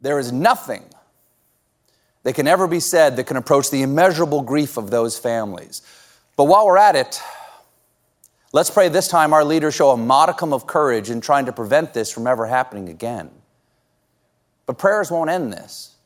[0.00, 0.84] There is nothing
[2.22, 5.82] that can ever be said that can approach the immeasurable grief of those families.
[6.36, 7.20] But while we're at it,
[8.52, 11.94] let's pray this time our leaders show a modicum of courage in trying to prevent
[11.94, 13.30] this from ever happening again.
[14.66, 15.96] But prayers won't end this.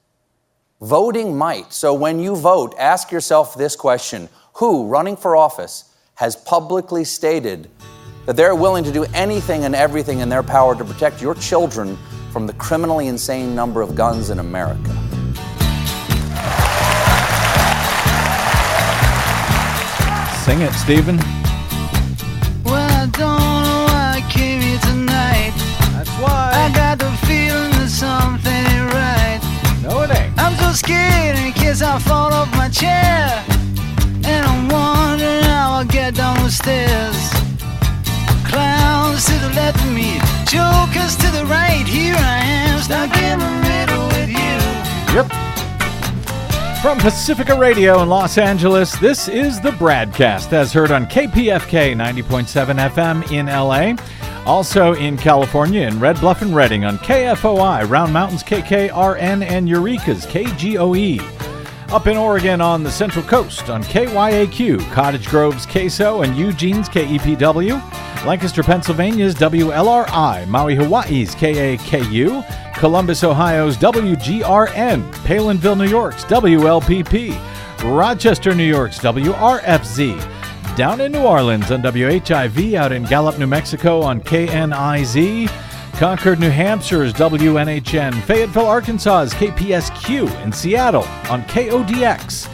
[0.81, 1.73] Voting might.
[1.73, 7.71] So when you vote, ask yourself this question Who, running for office, has publicly stated
[8.27, 11.99] that they're willing to do anything and everything in their power to protect your children
[12.35, 14.91] from the criminally insane number of guns in America?
[20.43, 21.17] Sing it, Stephen.
[22.65, 25.53] Well, I don't know why I came here tonight.
[25.93, 26.51] That's why.
[26.55, 29.41] I got the feeling that something ain't right.
[29.85, 30.37] No, it ain't.
[30.37, 33.45] I'm so scared in case I fall off my chair.
[34.27, 37.44] And I'm wondering how I'll get down the stairs.
[39.15, 41.87] To the left of me, jokers to the right.
[41.87, 44.59] Here I am, stuck in the middle with you.
[45.15, 46.83] Yep.
[46.83, 52.91] From Pacifica Radio in Los Angeles, this is the BradCast as heard on KPFK 90.7
[52.91, 53.95] FM in LA.
[54.51, 60.27] Also in California, in Red Bluff and Redding on KFOI, Round Mountains KKRN, and Eureka's
[60.27, 61.21] KGOE.
[61.93, 68.04] Up in Oregon on the Central Coast on KYAQ, Cottage Grove's KSO, and Eugene's KEPW.
[68.27, 77.39] Lancaster, Pennsylvania's WLRI, Maui, Hawaii's KAKU, Columbus, Ohio's WGRN, Palenville, New York's WLPP,
[77.85, 84.01] Rochester, New York's WRFZ, down in New Orleans on WHIV, out in Gallup, New Mexico
[84.01, 85.49] on KNIZ,
[85.99, 92.49] Concord, New Hampshire's WNHN, Fayetteville, Arkansas's KPSQ, in Seattle on KODX.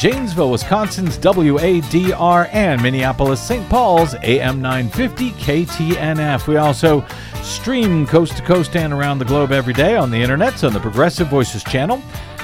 [0.00, 3.68] Janesville, Wisconsin's WADR, and Minneapolis, St.
[3.68, 6.46] Paul's AM 950 KTNF.
[6.46, 7.04] We also
[7.42, 10.80] stream coast to coast and around the globe every day on the internet on the
[10.80, 11.98] Progressive Voices channel.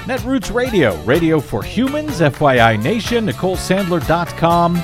[0.04, 4.82] Netroots Radio, Radio for Humans, FYI Nation, NicoleSandler.com,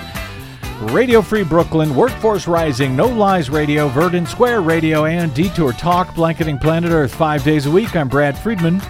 [0.95, 6.59] Radio Free Brooklyn, Workforce Rising, No Lies Radio, Verdant Square Radio, and Detour Talk, blanketing
[6.59, 7.95] planet Earth five days a week.
[7.95, 8.81] I'm Brad Friedman.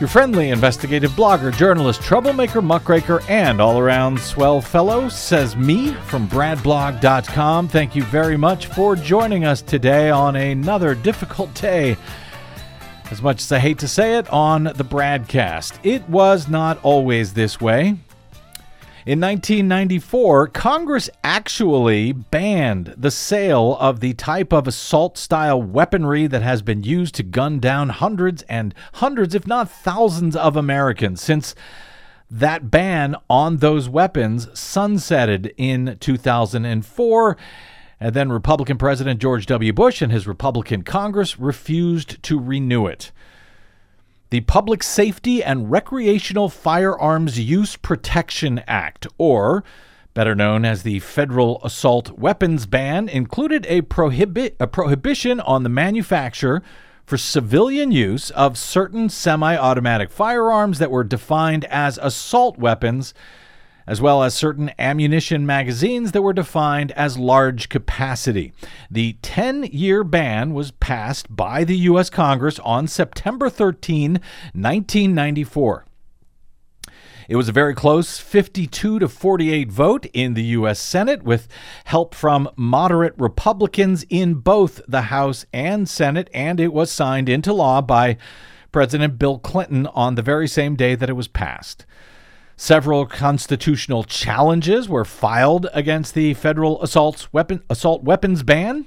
[0.00, 6.28] Your friendly investigative blogger, journalist, troublemaker, muckraker, and all around swell fellow, says me from
[6.28, 7.68] bradblog.com.
[7.68, 11.96] Thank you very much for joining us today on another difficult day.
[13.12, 15.78] As much as I hate to say it, on the BradCast.
[15.84, 17.96] It was not always this way.
[19.06, 26.40] In 1994, Congress actually banned the sale of the type of assault style weaponry that
[26.40, 31.54] has been used to gun down hundreds and hundreds, if not thousands, of Americans since
[32.30, 37.36] that ban on those weapons sunsetted in 2004.
[38.00, 39.74] And then Republican President George W.
[39.74, 43.12] Bush and his Republican Congress refused to renew it.
[44.34, 49.62] The Public Safety and Recreational Firearms Use Protection Act, or
[50.12, 55.68] better known as the Federal Assault Weapons Ban, included a, prohibi- a prohibition on the
[55.68, 56.62] manufacture
[57.06, 63.14] for civilian use of certain semi automatic firearms that were defined as assault weapons
[63.86, 68.52] as well as certain ammunition magazines that were defined as large capacity.
[68.90, 72.10] The 10 year ban was passed by the U.S.
[72.10, 74.12] Congress on September 13,
[74.52, 75.84] 1994.
[77.26, 80.78] It was a very close 52 to 48 vote in the U.S.
[80.78, 81.48] Senate with
[81.84, 87.52] help from moderate Republicans in both the House and Senate, and it was signed into
[87.52, 88.18] law by
[88.72, 91.86] President Bill Clinton on the very same day that it was passed.
[92.56, 98.86] Several constitutional challenges were filed against the federal assault weapon assault weapons ban,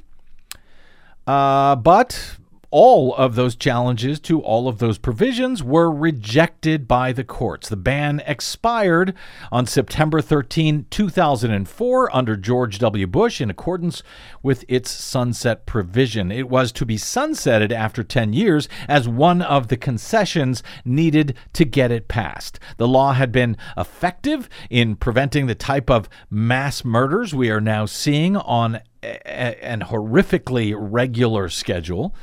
[1.25, 2.37] uh, but
[2.69, 7.69] all of those challenges to all of those provisions were rejected by the courts.
[7.69, 9.13] The ban expired
[9.51, 13.07] on September 13, 2004, under George W.
[13.07, 14.03] Bush in accordance
[14.43, 16.31] with its sunset provision.
[16.31, 21.63] It was to be sunsetted after 10 years as one of the concessions needed to
[21.63, 22.59] get it passed.
[22.77, 27.85] The law had been effective in preventing the type of mass murders we are now
[27.85, 32.13] seeing on an horrifically regular schedule.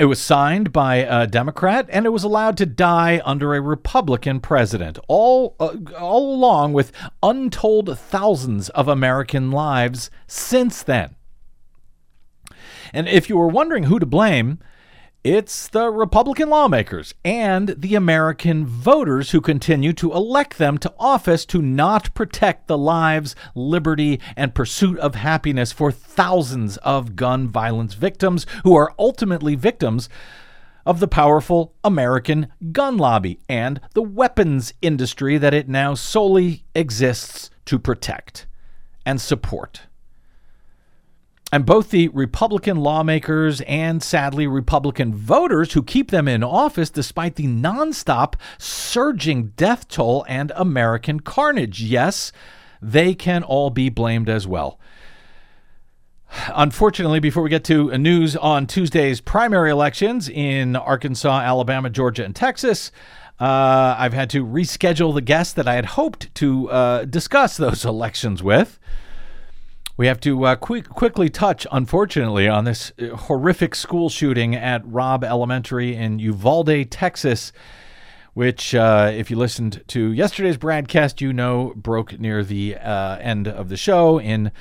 [0.00, 4.40] It was signed by a Democrat and it was allowed to die under a Republican
[4.40, 6.90] president, all, uh, all along with
[7.22, 11.16] untold thousands of American lives since then.
[12.94, 14.58] And if you were wondering who to blame,
[15.22, 21.44] it's the Republican lawmakers and the American voters who continue to elect them to office
[21.44, 27.92] to not protect the lives, liberty, and pursuit of happiness for thousands of gun violence
[27.92, 30.08] victims who are ultimately victims
[30.86, 37.50] of the powerful American gun lobby and the weapons industry that it now solely exists
[37.66, 38.46] to protect
[39.04, 39.82] and support.
[41.52, 47.34] And both the Republican lawmakers and sadly Republican voters who keep them in office despite
[47.34, 51.82] the nonstop surging death toll and American carnage.
[51.82, 52.30] Yes,
[52.80, 54.78] they can all be blamed as well.
[56.54, 62.36] Unfortunately, before we get to news on Tuesday's primary elections in Arkansas, Alabama, Georgia, and
[62.36, 62.92] Texas,
[63.40, 67.84] uh, I've had to reschedule the guest that I had hoped to uh, discuss those
[67.86, 68.78] elections with.
[70.00, 74.80] We have to uh, quick, quickly touch, unfortunately, on this uh, horrific school shooting at
[74.86, 77.52] Robb Elementary in Uvalde, Texas,
[78.32, 83.46] which, uh, if you listened to yesterday's broadcast, you know broke near the uh, end
[83.46, 84.52] of the show in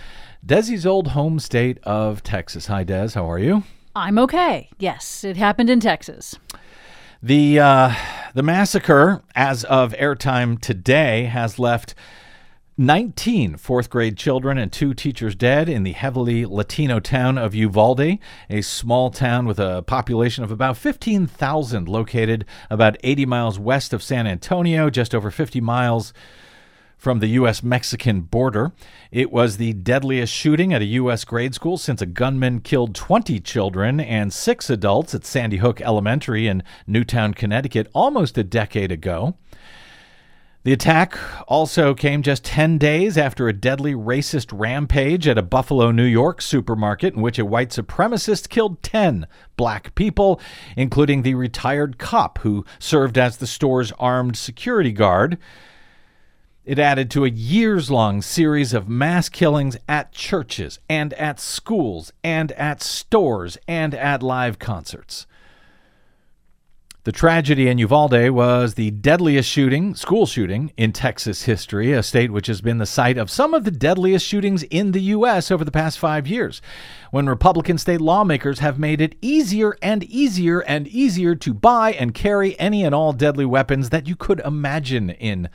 [0.45, 2.65] Desi's old home state of Texas.
[2.65, 3.11] Hi, Des.
[3.13, 3.63] How are you?
[3.95, 4.69] I'm okay.
[4.77, 6.37] Yes, it happened in Texas.
[7.23, 7.95] The uh,
[8.33, 11.95] the massacre, as of airtime today, has left
[12.79, 18.17] 19 fourth grade children and two teachers dead in the heavily Latino town of Uvalde,
[18.49, 24.01] a small town with a population of about 15,000, located about 80 miles west of
[24.01, 26.13] San Antonio, just over 50 miles
[26.97, 27.61] from the U.S.
[27.61, 28.71] Mexican border.
[29.11, 31.25] It was the deadliest shooting at a U.S.
[31.25, 36.47] grade school since a gunman killed 20 children and six adults at Sandy Hook Elementary
[36.47, 39.35] in Newtown, Connecticut, almost a decade ago.
[40.63, 41.17] The attack
[41.47, 46.41] also came just 10 days after a deadly racist rampage at a Buffalo, New York
[46.41, 49.25] supermarket in which a white supremacist killed 10
[49.55, 50.41] black people,
[50.75, 55.37] including the retired cop who served as the store's armed security guard.
[56.65, 62.11] It added to a years long series of mass killings at churches and at schools
[62.21, 65.25] and at stores and at live concerts.
[67.05, 72.29] The tragedy in Uvalde was the deadliest shooting, school shooting, in Texas history, a state
[72.29, 75.49] which has been the site of some of the deadliest shootings in the U.S.
[75.49, 76.61] over the past five years,
[77.11, 82.13] when Republican state lawmakers have made it easier and easier and easier to buy and
[82.13, 85.47] carry any and all deadly weapons that you could imagine in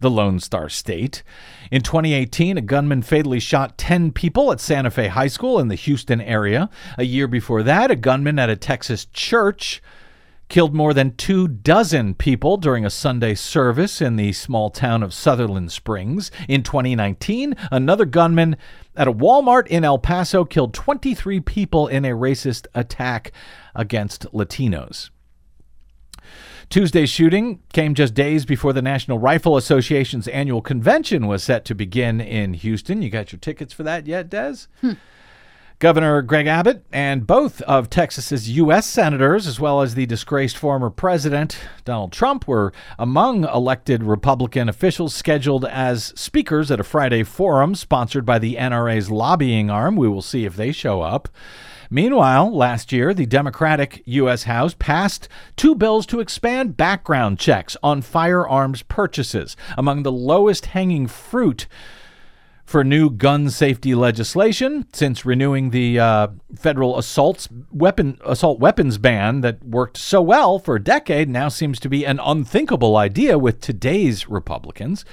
[0.00, 1.22] the Lone Star State.
[1.70, 5.76] In 2018, a gunman fatally shot 10 people at Santa Fe High School in the
[5.76, 6.68] Houston area.
[6.98, 9.80] A year before that, a gunman at a Texas church
[10.50, 15.14] killed more than two dozen people during a Sunday service in the small town of
[15.14, 16.30] Sutherland Springs.
[16.48, 18.56] In 2019, another gunman
[18.96, 23.32] at a Walmart in El Paso killed 23 people in a racist attack
[23.74, 25.10] against Latinos.
[26.68, 31.74] Tuesday's shooting came just days before the National Rifle Association's annual convention was set to
[31.74, 33.02] begin in Houston.
[33.02, 34.66] You got your tickets for that yet, Des?
[34.80, 34.92] Hmm.
[35.80, 38.84] Governor Greg Abbott and both of Texas's U.S.
[38.84, 45.14] senators, as well as the disgraced former president Donald Trump, were among elected Republican officials
[45.14, 49.96] scheduled as speakers at a Friday forum sponsored by the NRA's lobbying arm.
[49.96, 51.30] We will see if they show up.
[51.88, 54.42] Meanwhile, last year, the Democratic U.S.
[54.42, 59.56] House passed two bills to expand background checks on firearms purchases.
[59.78, 61.66] Among the lowest hanging fruit
[62.70, 69.40] for new gun safety legislation since renewing the uh, federal assault weapon assault weapons ban
[69.40, 73.60] that worked so well for a decade now seems to be an unthinkable idea with
[73.60, 75.04] today's Republicans.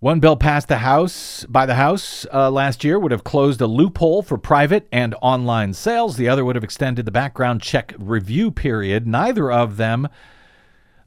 [0.00, 3.68] One bill passed the House by the House uh, last year would have closed a
[3.68, 6.16] loophole for private and online sales.
[6.16, 9.06] The other would have extended the background check review period.
[9.06, 10.08] Neither of them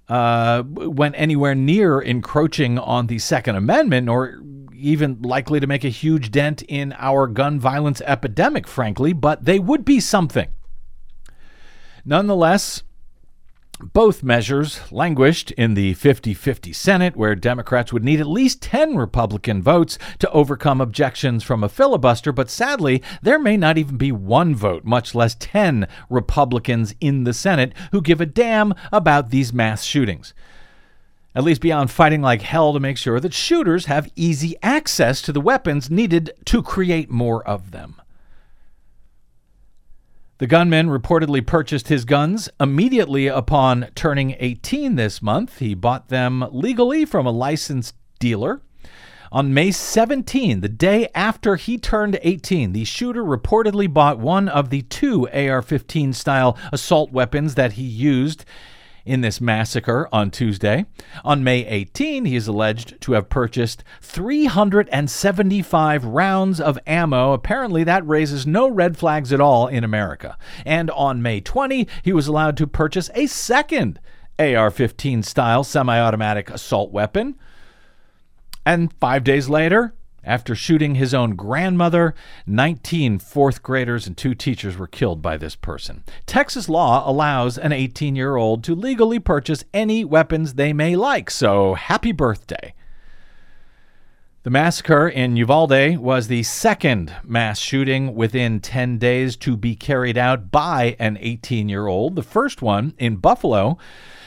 [0.07, 4.39] uh, went anywhere near encroaching on the Second Amendment or
[4.83, 9.59] even likely to make a huge dent in our gun violence epidemic, frankly, but they
[9.59, 10.49] would be something.
[12.05, 12.83] Nonetheless,
[13.79, 18.95] both measures languished in the 50 50 Senate, where Democrats would need at least 10
[18.95, 22.31] Republican votes to overcome objections from a filibuster.
[22.31, 27.33] But sadly, there may not even be one vote, much less 10 Republicans in the
[27.33, 30.33] Senate who give a damn about these mass shootings
[31.35, 35.31] at least beyond fighting like hell to make sure that shooters have easy access to
[35.31, 38.01] the weapons needed to create more of them.
[40.39, 45.59] The gunman reportedly purchased his guns immediately upon turning 18 this month.
[45.59, 48.61] He bought them legally from a licensed dealer.
[49.31, 54.69] On May 17, the day after he turned 18, the shooter reportedly bought one of
[54.69, 58.45] the two AR 15 style assault weapons that he used
[59.05, 60.85] in this massacre on Tuesday.
[61.23, 67.33] On May 18, he is alleged to have purchased 375 rounds of ammo.
[67.33, 70.37] Apparently, that raises no red flags at all in America.
[70.65, 73.99] And on May 20, he was allowed to purchase a second
[74.39, 77.35] AR 15 style semi automatic assault weapon.
[78.65, 82.15] And five days later, after shooting his own grandmother,
[82.47, 86.03] 19 fourth graders and two teachers were killed by this person.
[86.25, 91.29] Texas law allows an 18 year old to legally purchase any weapons they may like,
[91.29, 92.73] so happy birthday.
[94.43, 100.17] The massacre in Uvalde was the second mass shooting within 10 days to be carried
[100.17, 102.17] out by an 18 year old.
[102.17, 103.77] The first one in Buffalo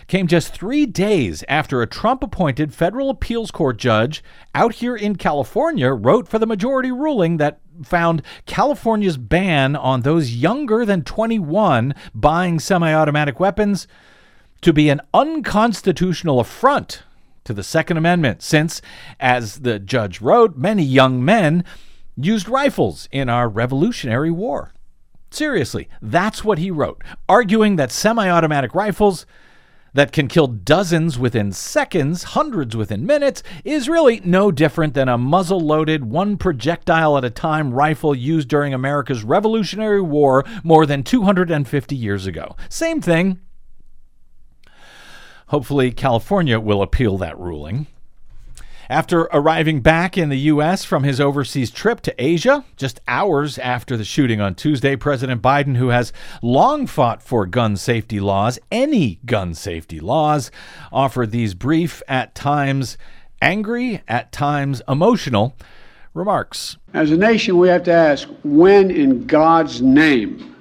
[0.07, 4.23] came just three days after a Trump appointed federal appeals court judge
[4.55, 10.35] out here in California wrote for the majority ruling that found California's ban on those
[10.35, 13.87] younger than 21 buying semi automatic weapons
[14.63, 17.03] to be an unconstitutional affront
[17.45, 18.83] to the Second Amendment, since,
[19.21, 21.65] as the judge wrote, many young men
[22.17, 24.73] used rifles in our Revolutionary War.
[25.31, 29.27] Seriously, that's what he wrote, arguing that semi automatic rifles
[29.97, 35.17] that can kill dozens within seconds, hundreds within minutes, is really no different than a
[35.17, 41.03] muzzle loaded, one projectile at a time rifle used during America's Revolutionary War more than
[41.03, 42.55] 250 years ago.
[42.69, 43.41] Same thing.
[45.49, 47.87] Hopefully, California will appeal that ruling.
[48.89, 50.85] After arriving back in the U.S.
[50.85, 55.77] from his overseas trip to Asia, just hours after the shooting on Tuesday, President Biden,
[55.77, 60.53] who has long fought for gun safety laws, any gun safety laws,
[60.93, 62.97] offered these brief, at times
[63.43, 65.57] angry, at times emotional
[66.15, 66.77] remarks.
[66.95, 70.55] As a nation, we have to ask when, in God's name,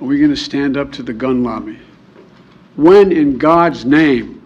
[0.00, 1.78] are we going to stand up to the gun lobby?
[2.76, 4.41] When, in God's name,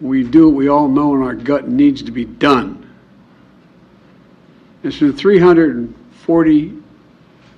[0.00, 2.82] we do what we all know in our gut needs to be done.
[4.82, 6.82] It's been 340,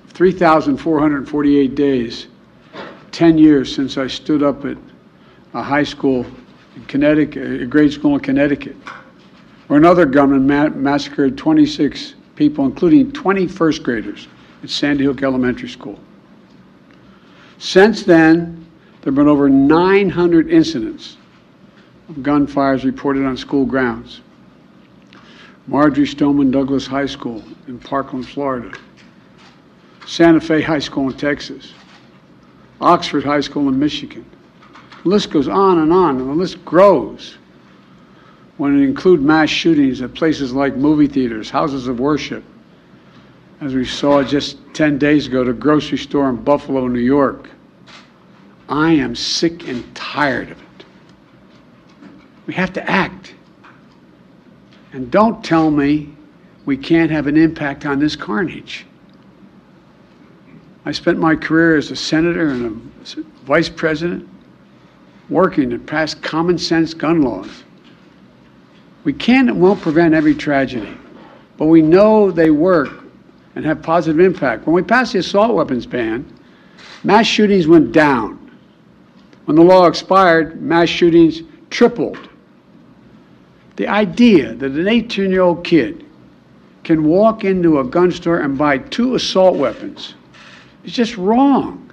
[0.07, 2.27] 3,448 days,
[3.11, 4.77] 10 years since I stood up at
[5.53, 6.25] a high school
[6.75, 8.75] in Connecticut, a grade school in Connecticut,
[9.67, 14.27] where another gunman ma- massacred 26 people, including 20 first graders
[14.63, 15.99] at Sandy Hook Elementary School.
[17.57, 18.65] Since then,
[19.01, 21.17] there have been over 900 incidents
[22.09, 24.21] of gunfires reported on school grounds.
[25.67, 28.75] Marjory Stoneman Douglas High School in Parkland, Florida.
[30.07, 31.73] Santa Fe High School in Texas.
[32.81, 34.25] Oxford High School in Michigan.
[35.03, 37.37] The list goes on and on, and the list grows
[38.57, 42.43] when it includes mass shootings at places like movie theaters, houses of worship,
[43.61, 47.49] as we saw just 10 days ago, at a grocery store in Buffalo, New York.
[48.67, 50.68] I am sick and tired of it.
[52.49, 53.35] We have to act.
[54.91, 56.09] And don't tell me
[56.65, 58.87] we can't have an impact on this carnage.
[60.83, 62.65] I spent my career as a senator and
[63.05, 64.27] a vice president
[65.29, 67.65] working to pass common sense gun laws.
[69.03, 70.97] We can and won't prevent every tragedy,
[71.55, 73.03] but we know they work
[73.53, 74.65] and have positive impact.
[74.65, 76.25] When we passed the assault weapons ban,
[77.03, 78.57] mass shootings went down.
[79.45, 82.28] When the law expired, mass shootings tripled.
[83.79, 86.05] The idea that an 18 year old kid
[86.83, 90.15] can walk into a gun store and buy two assault weapons
[90.83, 91.89] is just wrong.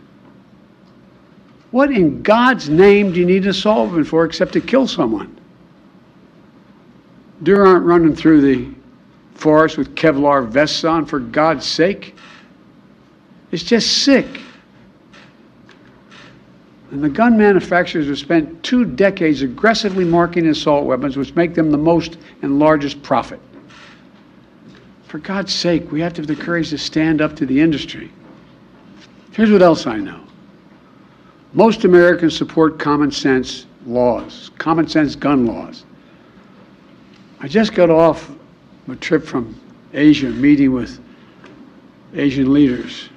[1.70, 5.38] What in God's name do you need an assault weapon for except to kill someone?
[7.44, 8.68] Deer aren't running through the
[9.34, 12.16] forest with Kevlar vests on, for God's sake.
[13.52, 14.40] It's just sick.
[16.90, 21.70] And the gun manufacturers have spent two decades aggressively marketing assault weapons, which make them
[21.70, 23.40] the most and largest profit.
[25.08, 28.12] For God's sake, we have to have the courage to stand up to the industry.
[29.32, 30.20] Here's what else I know
[31.52, 35.84] most Americans support common sense laws, common sense gun laws.
[37.40, 38.30] I just got off
[38.88, 39.58] a trip from
[39.92, 41.00] Asia, meeting with
[42.14, 43.08] Asian leaders.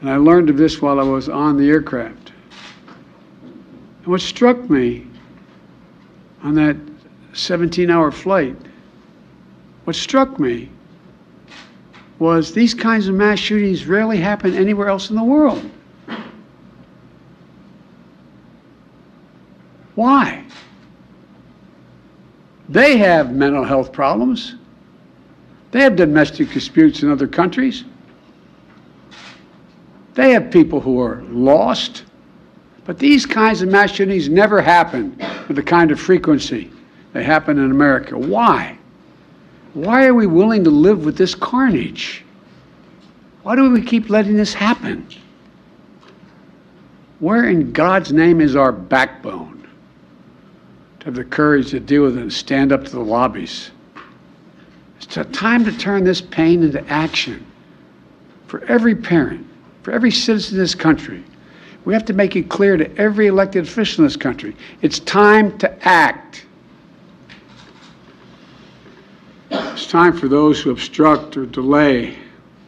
[0.00, 2.32] And I learned of this while I was on the aircraft.
[3.42, 5.06] And what struck me
[6.42, 6.76] on that
[7.32, 8.56] 17 hour flight,
[9.84, 10.70] what struck me
[12.18, 15.68] was these kinds of mass shootings rarely happen anywhere else in the world.
[19.94, 20.44] Why?
[22.68, 24.54] They have mental health problems.
[25.70, 27.84] They have domestic disputes in other countries.
[30.18, 32.02] They have people who are lost.
[32.84, 36.72] But these kinds of mass shootings never happen with the kind of frequency
[37.12, 38.18] they happen in America.
[38.18, 38.76] Why?
[39.74, 42.24] Why are we willing to live with this carnage?
[43.44, 45.06] Why do we keep letting this happen?
[47.20, 49.68] Where in God's name is our backbone
[50.98, 53.70] to have the courage to deal with it and stand up to the lobbies?
[55.00, 57.46] It's time to turn this pain into action
[58.48, 59.47] for every parent,
[59.88, 61.24] for every citizen in this country.
[61.86, 65.56] We have to make it clear to every elected official in this country it's time
[65.60, 66.44] to act.
[69.50, 72.18] It's time for those who obstruct or delay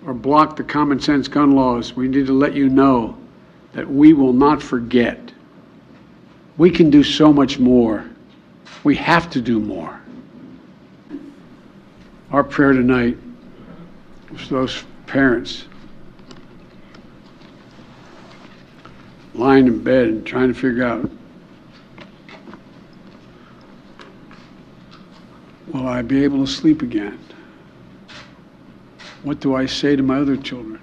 [0.07, 1.95] or block the common sense gun laws.
[1.95, 3.19] We need to let you know
[3.75, 5.21] that we will not forget.
[6.57, 8.09] We can do so much more.
[8.83, 10.01] We have to do more.
[12.33, 13.19] Our prayer tonight
[14.35, 15.67] for those parents
[19.35, 21.11] lying in bed and trying to figure out
[25.73, 27.19] will I be able to sleep again?
[29.23, 30.81] What do I say to my other children?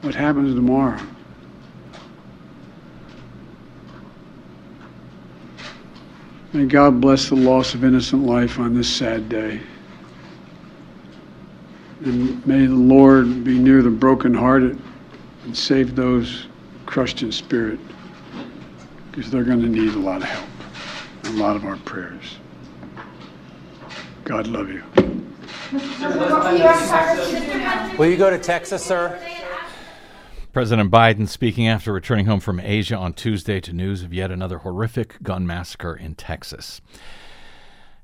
[0.00, 1.00] What happens tomorrow?
[6.52, 9.60] May God bless the loss of innocent life on this sad day.
[12.04, 14.78] And may the Lord be near the brokenhearted
[15.44, 16.46] and save those
[16.92, 17.80] crushed in spirit
[19.10, 20.46] because they're going to need a lot of help
[21.24, 22.36] and a lot of our prayers.
[24.24, 24.82] God love you.
[27.96, 29.18] Will you go to Texas, sir?
[30.52, 34.58] President Biden speaking after returning home from Asia on Tuesday to news of yet another
[34.58, 36.82] horrific gun massacre in Texas.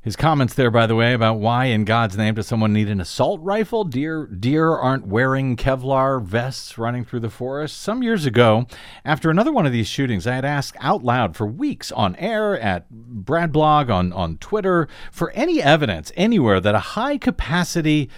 [0.01, 3.01] His comments there, by the way, about why in God's name does someone need an
[3.01, 3.83] assault rifle?
[3.83, 7.79] Deer, deer aren't wearing Kevlar vests running through the forest.
[7.79, 8.67] Some years ago,
[9.05, 12.59] after another one of these shootings, I had asked out loud for weeks on air,
[12.61, 18.09] at Bradblog, on, on Twitter, for any evidence anywhere that a high capacity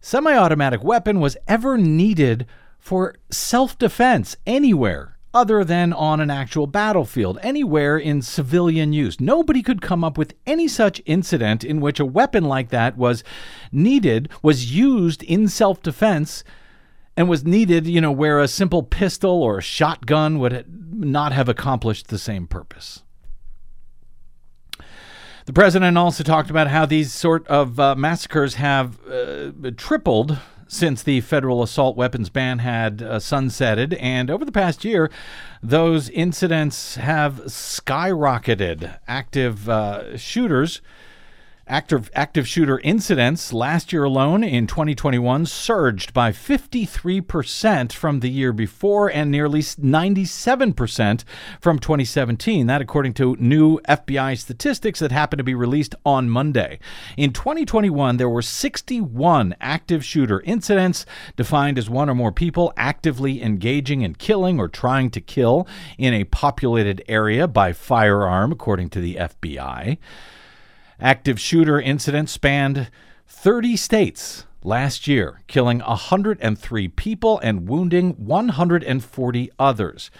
[0.00, 2.46] semi automatic weapon was ever needed
[2.78, 9.20] for self defense anywhere other than on an actual battlefield, anywhere in civilian use.
[9.20, 13.22] Nobody could come up with any such incident in which a weapon like that was
[13.70, 16.44] needed, was used in self defense,
[17.16, 21.48] and was needed, you know, where a simple pistol or a shotgun would not have
[21.48, 23.02] accomplished the same purpose.
[25.46, 31.02] The president also talked about how these sort of uh, massacres have uh, tripled since
[31.02, 33.96] the federal assault weapons ban had uh, sunsetted.
[34.00, 35.10] And over the past year,
[35.62, 38.98] those incidents have skyrocketed.
[39.08, 40.80] Active uh, shooters
[41.70, 48.54] Active, active shooter incidents last year alone in 2021 surged by 53% from the year
[48.54, 51.24] before and nearly 97%
[51.60, 52.66] from 2017.
[52.68, 56.78] That, according to new FBI statistics that happened to be released on Monday.
[57.18, 61.04] In 2021, there were 61 active shooter incidents,
[61.36, 66.14] defined as one or more people actively engaging in killing or trying to kill in
[66.14, 69.98] a populated area by firearm, according to the FBI.
[71.00, 72.90] Active shooter incidents spanned
[73.26, 80.10] 30 states last year, killing 103 people and wounding 140 others.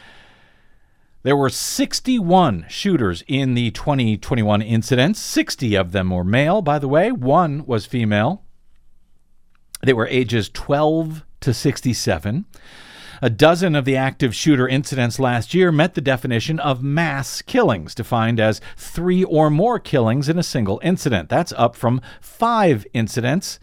[1.25, 5.19] There were 61 shooters in the 2021 incidents.
[5.19, 7.11] 60 of them were male, by the way.
[7.11, 8.45] One was female.
[9.83, 12.45] They were ages 12 to 67.
[13.21, 17.95] A dozen of the active shooter incidents last year met the definition of mass killings,
[17.95, 21.29] defined as three or more killings in a single incident.
[21.29, 23.59] That's up from five incidents.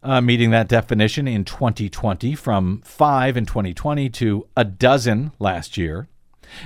[0.00, 6.08] Uh, meeting that definition in 2020 from five in 2020 to a dozen last year.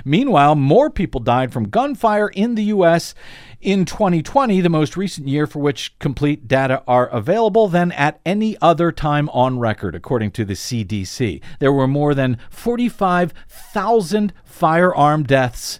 [0.05, 3.13] Meanwhile, more people died from gunfire in the U.S.
[3.61, 8.57] in 2020, the most recent year for which complete data are available, than at any
[8.61, 11.41] other time on record, according to the CDC.
[11.59, 15.79] There were more than 45,000 firearm deaths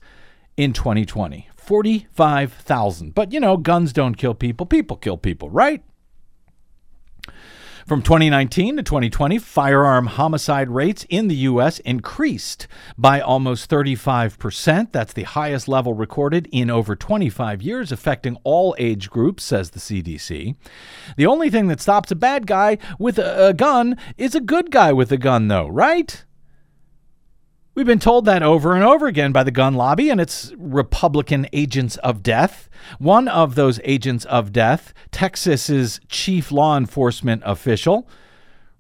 [0.58, 1.50] in 2020.
[1.56, 3.16] 45,000.
[3.16, 5.84] But, you know, guns don't kill people, people kill people, right?
[7.86, 11.80] From 2019 to 2020, firearm homicide rates in the U.S.
[11.80, 12.66] increased
[12.98, 14.94] by almost 35%.
[14.94, 19.80] That's the highest level recorded in over 25 years, affecting all age groups, says the
[19.80, 20.56] CDC.
[21.18, 24.72] The only thing that stops a bad guy with a, a gun is a good
[24.72, 26.24] guy with a gun, though, right?
[27.76, 31.48] We've been told that over and over again by the gun lobby and its Republican
[31.52, 32.70] agents of death.
[33.00, 38.08] One of those agents of death, Texas's chief law enforcement official,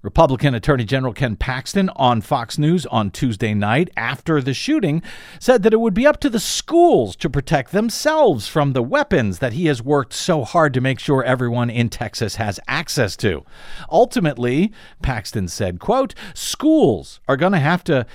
[0.03, 5.01] Republican Attorney General Ken Paxton on Fox News on Tuesday night after the shooting
[5.39, 9.39] said that it would be up to the schools to protect themselves from the weapons
[9.39, 13.43] that he has worked so hard to make sure everyone in Texas has access to.
[13.89, 18.05] Ultimately, Paxton said, quote, schools are going to have to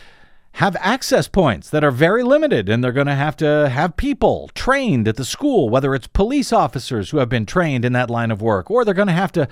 [0.58, 4.50] have access points that are very limited and they're going to have to have people
[4.54, 8.32] trained at the school whether it's police officers who have been trained in that line
[8.32, 9.48] of work or they're going to have to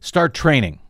[0.00, 0.80] start training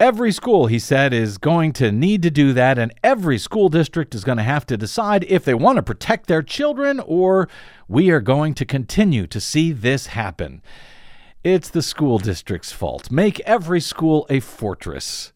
[0.00, 4.14] Every school, he said, is going to need to do that, and every school district
[4.14, 7.50] is going to have to decide if they want to protect their children or
[7.86, 10.62] we are going to continue to see this happen.
[11.44, 13.10] It's the school district's fault.
[13.10, 15.34] Make every school a fortress.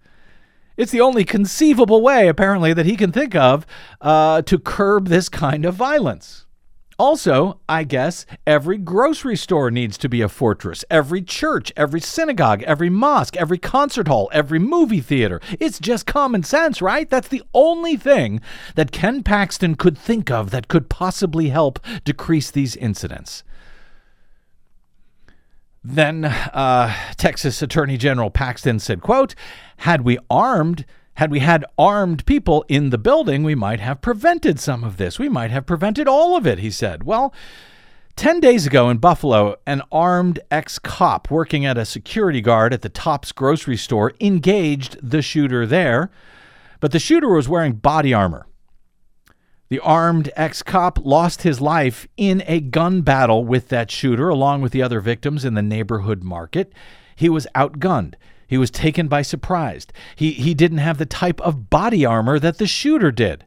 [0.77, 3.67] It's the only conceivable way, apparently, that he can think of
[4.01, 6.47] uh, to curb this kind of violence.
[6.97, 10.85] Also, I guess every grocery store needs to be a fortress.
[10.89, 15.41] Every church, every synagogue, every mosque, every concert hall, every movie theater.
[15.59, 17.11] It's just common sense, right?
[17.11, 18.41] That's the only thing
[18.77, 23.43] that Ken Paxton could think of that could possibly help decrease these incidents.
[25.83, 29.35] Then uh, Texas Attorney General Paxton said, quote,
[29.79, 30.85] had we armed
[31.19, 35.17] had we had armed people in the building, we might have prevented some of this.
[35.19, 37.05] We might have prevented all of it, he said.
[37.05, 37.33] Well,
[38.17, 42.83] 10 days ago in Buffalo, an armed ex cop working at a security guard at
[42.83, 46.11] the Tops grocery store engaged the shooter there,
[46.81, 48.47] but the shooter was wearing body armor.
[49.69, 54.63] The armed ex cop lost his life in a gun battle with that shooter, along
[54.63, 56.73] with the other victims in the neighborhood market.
[57.17, 58.15] He was outgunned.
[58.55, 59.85] He was taken by surprise.
[60.15, 63.47] He, he didn't have the type of body armor that the shooter did.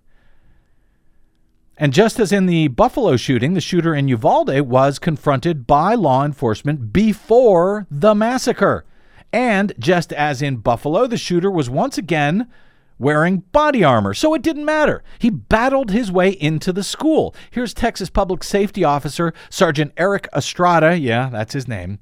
[1.78, 6.26] And just as in the Buffalo shooting, the shooter in Uvalde was confronted by law
[6.26, 8.84] enforcement before the massacre.
[9.32, 12.52] And just as in Buffalo, the shooter was once again
[13.00, 15.06] wearing body armor, so it didn't matter.
[15.20, 17.34] He battled his way into the school.
[17.50, 22.00] Here's Texas Public Safety Officer Sergeant Eric Estrada, yeah, that's his name,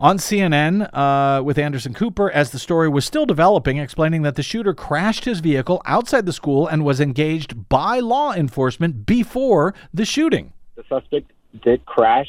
[0.00, 4.42] on CNN uh, with Anderson Cooper as the story was still developing, explaining that the
[4.42, 10.06] shooter crashed his vehicle outside the school and was engaged by law enforcement before the
[10.06, 10.54] shooting.
[10.76, 11.30] The suspect
[11.62, 12.28] did crash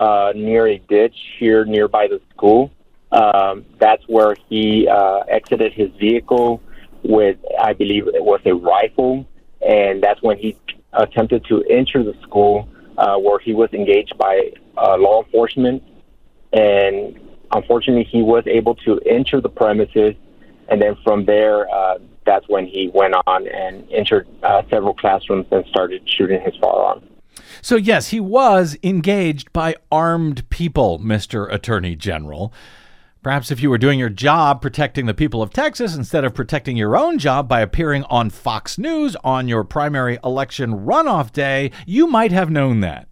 [0.00, 2.72] uh, near a ditch here nearby the school.
[3.12, 6.60] Um, that's where he uh, exited his vehicle
[7.04, 9.24] with, I believe, it was a rifle,
[9.64, 10.56] and that's when he
[10.92, 15.82] attempted to enter the school, uh, where he was engaged by uh, law enforcement
[16.54, 17.18] and
[17.52, 20.14] unfortunately, he was able to enter the premises,
[20.68, 25.46] and then from there, uh, that's when he went on and entered uh, several classrooms
[25.50, 27.02] and started shooting his firearm.
[27.60, 31.52] So, yes, he was engaged by armed people, Mr.
[31.52, 32.52] Attorney General.
[33.22, 36.76] Perhaps if you were doing your job protecting the people of Texas instead of protecting
[36.76, 42.06] your own job by appearing on Fox News on your primary election runoff day, you
[42.06, 43.08] might have known that.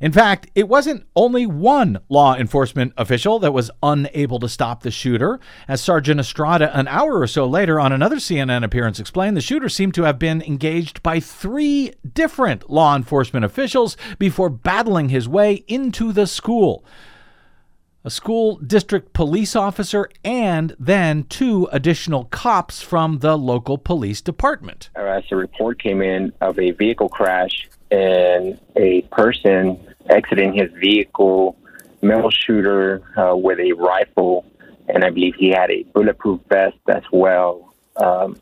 [0.00, 4.90] In fact, it wasn't only one law enforcement official that was unable to stop the
[4.90, 5.40] shooter.
[5.68, 9.68] As Sergeant Estrada, an hour or so later on another CNN appearance, explained, the shooter
[9.68, 15.64] seemed to have been engaged by three different law enforcement officials before battling his way
[15.66, 16.84] into the school.
[18.04, 24.90] A school district police officer, and then two additional cops from the local police department.
[24.94, 31.56] As the report came in of a vehicle crash and a person exiting his vehicle,
[32.02, 34.44] male shooter uh, with a rifle,
[34.88, 37.74] and I believe he had a bulletproof vest as well.
[37.96, 38.40] Um,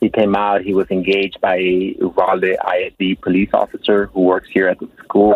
[0.00, 0.62] he came out.
[0.62, 5.34] He was engaged by a Uvalde ISD police officer who works here at the school.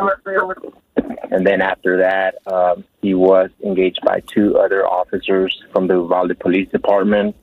[1.31, 6.39] And then after that, um, he was engaged by two other officers from the Uvalde
[6.39, 7.37] Police Department.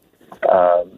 [0.50, 0.92] Um,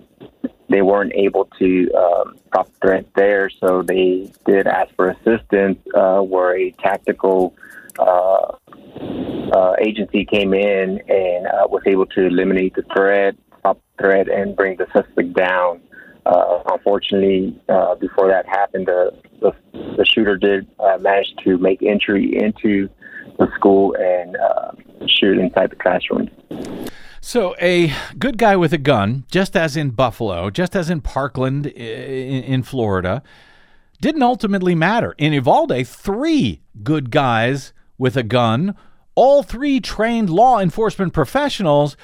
[0.69, 5.79] they weren't able to um, stop the threat there, so they did ask for assistance.
[5.93, 7.53] Uh, where a tactical
[7.99, 8.55] uh,
[9.53, 14.27] uh, agency came in and uh, was able to eliminate the threat, stop the threat,
[14.29, 15.81] and bring the suspect down.
[16.25, 19.51] Uh, unfortunately, uh, before that happened, the, the,
[19.97, 20.67] the shooter did
[21.01, 22.89] manage to make entry into
[23.37, 24.37] the school and
[25.09, 26.29] shoot inside the classroom.
[27.25, 31.67] So, a good guy with a gun, just as in Buffalo, just as in Parkland
[31.67, 33.23] in, Florida,
[34.01, 35.15] didn't ultimately matter.
[35.17, 38.75] In Uvalde, three good guys with a gun,
[39.15, 41.95] all three trained law enforcement professionals,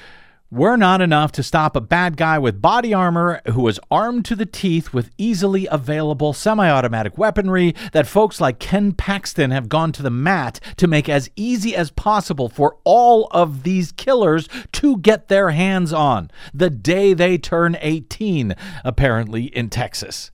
[0.50, 4.34] were not enough to stop a bad guy with body armor who was armed to
[4.34, 9.92] the teeth with easily available semi automatic weaponry that folks like Ken Paxton have gone
[9.92, 14.98] to the mat to make as easy as possible for all of these killers to
[14.98, 20.30] get their hands on the day they turn 18, apparently in Texas.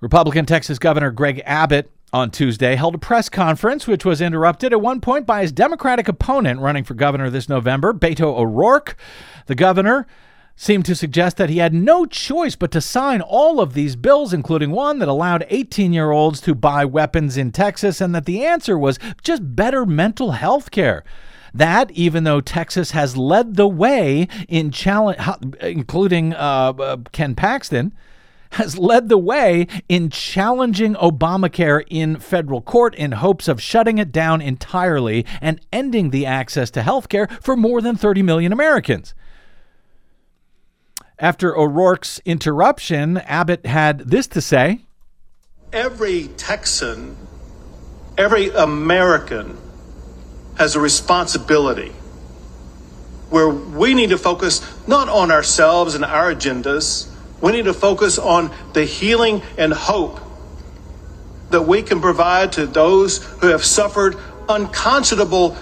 [0.00, 4.80] Republican Texas Governor Greg Abbott on Tuesday held a press conference, which was interrupted at
[4.80, 8.96] one point by his Democratic opponent running for governor this November, Beto O'Rourke.
[9.46, 10.06] The governor
[10.54, 14.34] seemed to suggest that he had no choice but to sign all of these bills,
[14.34, 18.44] including one that allowed 18 year olds to buy weapons in Texas, and that the
[18.44, 21.04] answer was just better mental health care.
[21.54, 25.18] That, even though Texas has led the way in challenge,
[25.60, 27.92] including uh, uh, Ken Paxton,
[28.52, 34.12] has led the way in challenging Obamacare in federal court in hopes of shutting it
[34.12, 39.14] down entirely and ending the access to health care for more than 30 million Americans.
[41.18, 44.80] After O'Rourke's interruption, Abbott had this to say
[45.72, 47.16] Every Texan,
[48.18, 49.56] every American
[50.58, 51.92] has a responsibility
[53.30, 57.11] where we need to focus not on ourselves and our agendas
[57.42, 60.20] we need to focus on the healing and hope
[61.50, 64.16] that we can provide to those who have suffered
[64.48, 65.56] unconscionable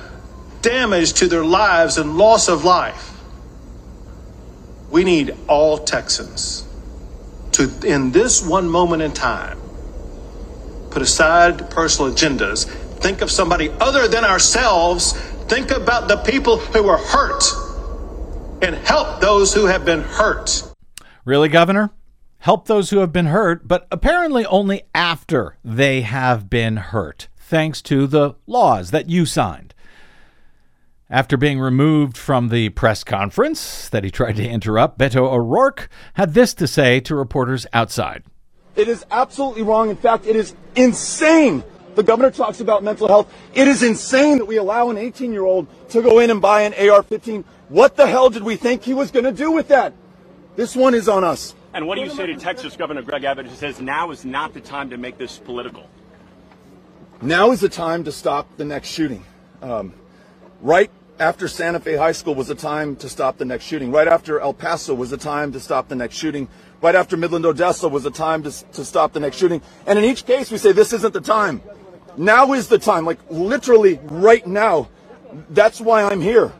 [0.63, 3.11] damage to their lives and loss of life.
[4.91, 6.65] We need all Texans
[7.53, 9.59] to, in this one moment in time,
[10.91, 12.67] put aside personal agendas,
[13.01, 15.13] think of somebody other than ourselves,
[15.49, 17.45] think about the people who are hurt,
[18.63, 20.70] and help those who have been hurt.
[21.25, 21.91] Really, Governor?
[22.39, 27.83] Help those who have been hurt, but apparently only after they have been hurt, thanks
[27.83, 29.75] to the laws that you signed.
[31.11, 36.33] After being removed from the press conference that he tried to interrupt, Beto O'Rourke had
[36.33, 38.23] this to say to reporters outside.
[38.75, 39.91] It is absolutely wrong.
[39.91, 41.63] In fact, it is insane.
[41.97, 43.35] The governor talks about mental health.
[43.53, 46.63] It is insane that we allow an 18 year old to go in and buy
[46.63, 47.45] an AR 15.
[47.69, 49.93] What the hell did we think he was going to do with that?
[50.61, 51.55] This one is on us.
[51.73, 54.53] And what do you say to Texas Governor Greg Abbott who says now is not
[54.53, 55.89] the time to make this political?
[57.23, 59.25] Now is the time to stop the next shooting.
[59.63, 59.95] Um,
[60.61, 63.91] right after Santa Fe High School was the time to stop the next shooting.
[63.91, 66.47] Right after El Paso was the time to stop the next shooting.
[66.83, 69.63] Right after Midland Odessa was the time to, to stop the next shooting.
[69.87, 71.63] And in each case, we say this isn't the time.
[72.19, 74.91] Now is the time, like literally right now.
[75.49, 76.53] That's why I'm here.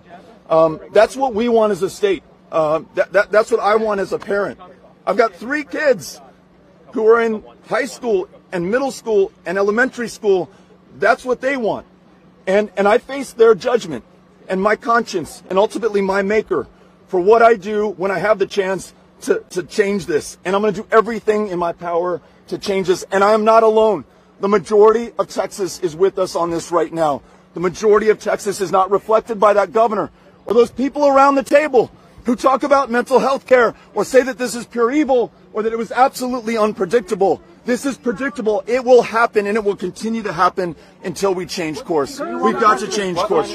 [0.49, 2.23] Um, that's what we want as a state.
[2.51, 4.59] Uh, that, that, that's what I want as a parent.
[5.07, 6.21] I've got three kids
[6.93, 10.51] who are in high school and middle school and elementary school.
[10.99, 11.87] That's what they want.
[12.47, 14.05] And, and I face their judgment
[14.49, 16.67] and my conscience and ultimately my maker
[17.07, 20.39] for what I do when I have the chance to, to change this.
[20.45, 23.05] And I'm going to do everything in my power to change this.
[23.13, 24.05] And I am not alone.
[24.41, 27.23] The majority of Texas is with us on this right now.
[27.55, 30.11] The majority of Texas is not reflected by that governor
[30.47, 31.91] or those people around the table
[32.31, 35.73] who talk about mental health care or say that this is pure evil or that
[35.73, 37.43] it was absolutely unpredictable.
[37.65, 38.63] This is predictable.
[38.69, 42.21] It will happen and it will continue to happen until we change course.
[42.21, 43.53] We've got to change course.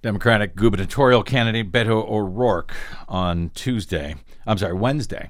[0.00, 2.72] Democratic gubernatorial candidate Beto O'Rourke
[3.08, 4.14] on Tuesday.
[4.46, 5.28] I'm sorry, Wednesday.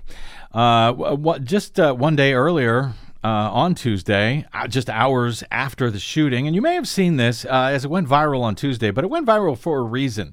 [0.53, 2.93] Uh, what, just uh, one day earlier,
[3.25, 6.47] uh, on Tuesday, uh, just hours after the shooting.
[6.47, 9.09] And you may have seen this uh, as it went viral on Tuesday, but it
[9.09, 10.33] went viral for a reason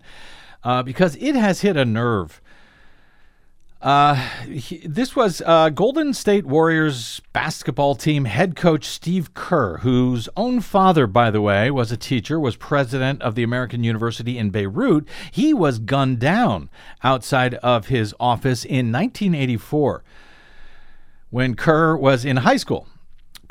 [0.63, 2.41] uh, because it has hit a nerve.
[3.81, 4.13] Uh,
[4.45, 10.59] he, this was uh, Golden State Warriors basketball team head coach Steve Kerr, whose own
[10.61, 15.07] father, by the way, was a teacher, was president of the American University in Beirut.
[15.31, 16.69] He was gunned down
[17.03, 20.03] outside of his office in 1984
[21.31, 22.87] when Kerr was in high school.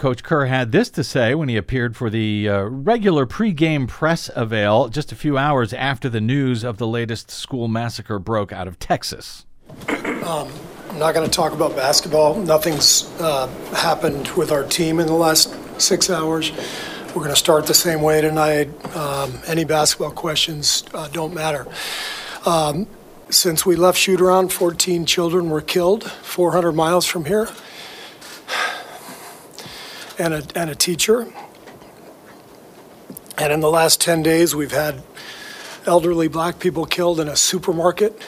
[0.00, 4.30] Coach Kerr had this to say when he appeared for the uh, regular pregame press
[4.34, 8.66] avail just a few hours after the news of the latest school massacre broke out
[8.66, 9.44] of Texas.
[10.24, 10.50] Um,
[10.88, 12.34] I'm not going to talk about basketball.
[12.36, 16.50] Nothing's uh, happened with our team in the last six hours.
[17.08, 18.70] We're going to start the same way tonight.
[18.96, 21.66] Um, any basketball questions uh, don't matter.
[22.46, 22.86] Um,
[23.28, 27.50] since we left shoot around, 14 children were killed 400 miles from here
[30.20, 31.26] and a, and a teacher.
[33.38, 35.02] And in the last 10 days, we've had
[35.86, 38.20] elderly black people killed in a supermarket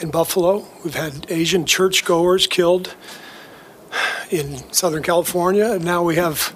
[0.00, 0.66] in Buffalo.
[0.84, 2.94] We've had Asian churchgoers killed
[4.30, 5.72] in Southern California.
[5.72, 6.54] And now we have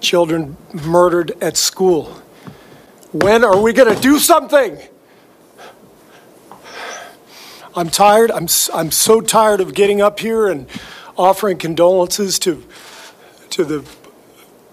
[0.00, 2.04] children murdered at school.
[3.12, 4.78] When are we going to do something?
[7.74, 8.30] I'm tired.
[8.30, 10.66] I'm, I'm so tired of getting up here and
[11.16, 12.62] offering condolences to,
[13.50, 13.88] to the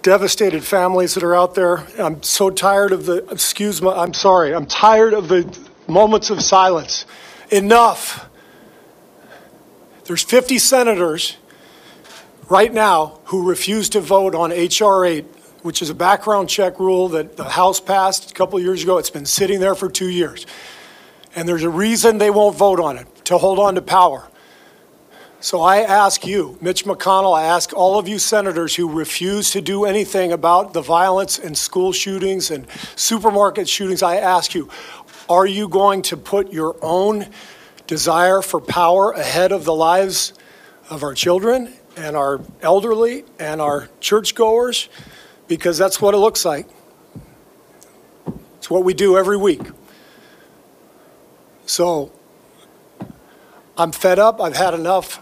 [0.01, 1.85] devastated families that are out there.
[1.97, 6.41] I'm so tired of the, excuse me, I'm sorry, I'm tired of the moments of
[6.41, 7.05] silence.
[7.51, 8.29] Enough.
[10.05, 11.37] There's 50 senators
[12.49, 15.05] right now who refuse to vote on H.R.
[15.05, 15.25] 8,
[15.61, 18.97] which is a background check rule that the House passed a couple years ago.
[18.97, 20.45] It's been sitting there for two years.
[21.35, 24.27] And there's a reason they won't vote on it to hold on to power.
[25.41, 29.61] So I ask you, Mitch McConnell, I ask all of you senators who refuse to
[29.61, 34.69] do anything about the violence and school shootings and supermarket shootings, I ask you,
[35.29, 37.27] are you going to put your own
[37.87, 40.33] desire for power ahead of the lives
[40.89, 44.89] of our children and our elderly and our churchgoers?
[45.47, 46.67] Because that's what it looks like.
[48.57, 49.61] It's what we do every week.
[51.65, 52.11] So
[53.77, 54.41] I'm fed up.
[54.41, 55.21] I've had enough.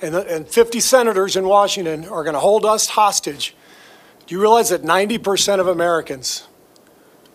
[0.00, 3.54] And, and 50 senators in Washington are going to hold us hostage.
[4.26, 6.46] Do you realize that 90% of Americans,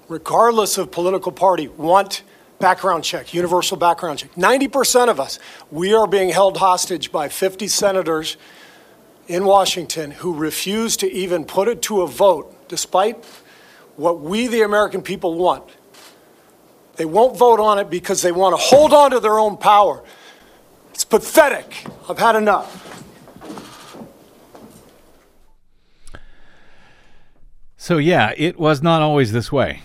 [0.07, 2.23] regardless of political party, want
[2.59, 4.33] background check, universal background check?
[4.33, 5.39] 90% of us,
[5.71, 8.37] we are being held hostage by 50 senators
[9.27, 13.23] in Washington who refuse to even put it to a vote, despite
[13.95, 15.63] what we, the American people, want.
[16.95, 20.03] They won't vote on it because they want to hold on to their own power.
[20.99, 21.85] It's pathetic.
[22.09, 23.01] I've had enough.
[27.77, 29.81] So, yeah, it was not always this way.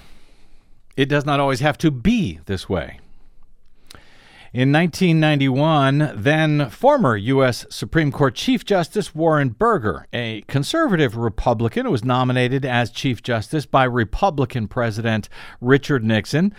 [0.96, 2.98] It does not always have to be this way.
[4.52, 7.64] In 1991, then former U.S.
[7.70, 13.84] Supreme Court Chief Justice Warren Burger, a conservative Republican was nominated as Chief Justice by
[13.84, 15.28] Republican President
[15.60, 16.52] Richard Nixon,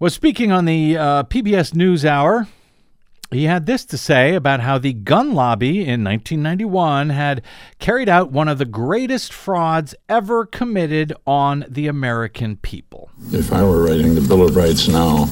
[0.00, 2.48] was speaking on the uh, PBS NewsHour.
[3.36, 7.42] He had this to say about how the gun lobby in 1991 had
[7.78, 13.10] carried out one of the greatest frauds ever committed on the American people.
[13.32, 15.26] If I were writing the Bill of Rights now,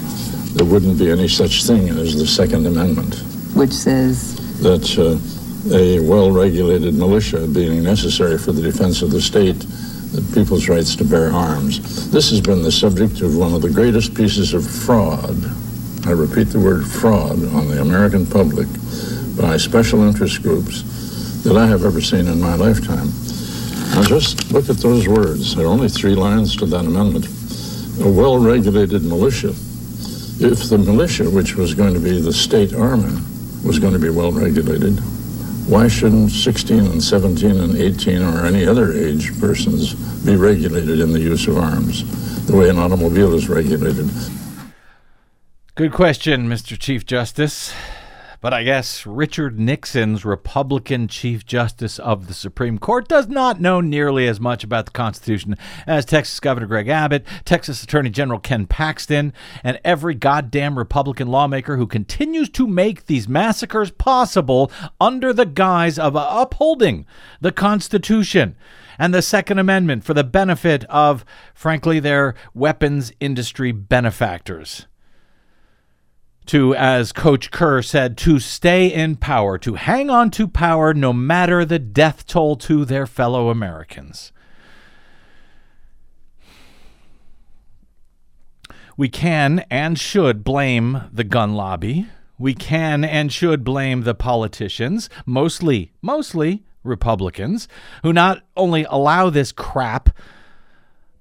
[0.52, 3.14] there wouldn't be any such thing as the Second Amendment.
[3.54, 9.22] Which says That uh, a well regulated militia being necessary for the defense of the
[9.22, 9.60] state,
[10.12, 12.10] the people's rights to bear arms.
[12.10, 15.63] This has been the subject of one of the greatest pieces of fraud.
[16.06, 18.68] I repeat the word fraud on the American public
[19.40, 20.82] by special interest groups
[21.44, 23.08] that I have ever seen in my lifetime.
[23.94, 25.56] Now just look at those words.
[25.56, 27.26] There are only three lines to that amendment.
[28.04, 29.54] A well regulated militia.
[30.40, 33.18] If the militia, which was going to be the state army,
[33.64, 34.98] was going to be well regulated,
[35.66, 41.12] why shouldn't 16 and 17 and 18 or any other age persons be regulated in
[41.12, 42.04] the use of arms
[42.46, 44.10] the way an automobile is regulated?
[45.76, 46.78] Good question, Mr.
[46.78, 47.74] Chief Justice.
[48.40, 53.80] But I guess Richard Nixon's Republican Chief Justice of the Supreme Court does not know
[53.80, 58.66] nearly as much about the Constitution as Texas Governor Greg Abbott, Texas Attorney General Ken
[58.66, 59.32] Paxton,
[59.64, 65.98] and every goddamn Republican lawmaker who continues to make these massacres possible under the guise
[65.98, 67.04] of upholding
[67.40, 68.54] the Constitution
[68.96, 74.86] and the Second Amendment for the benefit of, frankly, their weapons industry benefactors
[76.46, 81.12] to, as Coach Kerr said, to stay in power, to hang on to power no
[81.12, 84.32] matter the death toll to their fellow Americans.
[88.96, 92.06] We can and should blame the gun lobby.
[92.38, 97.66] We can and should blame the politicians, mostly, mostly Republicans,
[98.02, 100.10] who not only allow this crap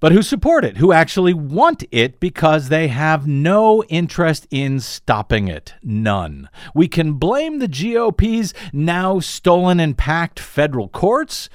[0.04, 5.48] but who support it, who actually want it because they have no interest in stopping
[5.48, 5.72] it.
[5.82, 6.50] None.
[6.74, 11.48] We can blame the GOP's now stolen and packed federal courts,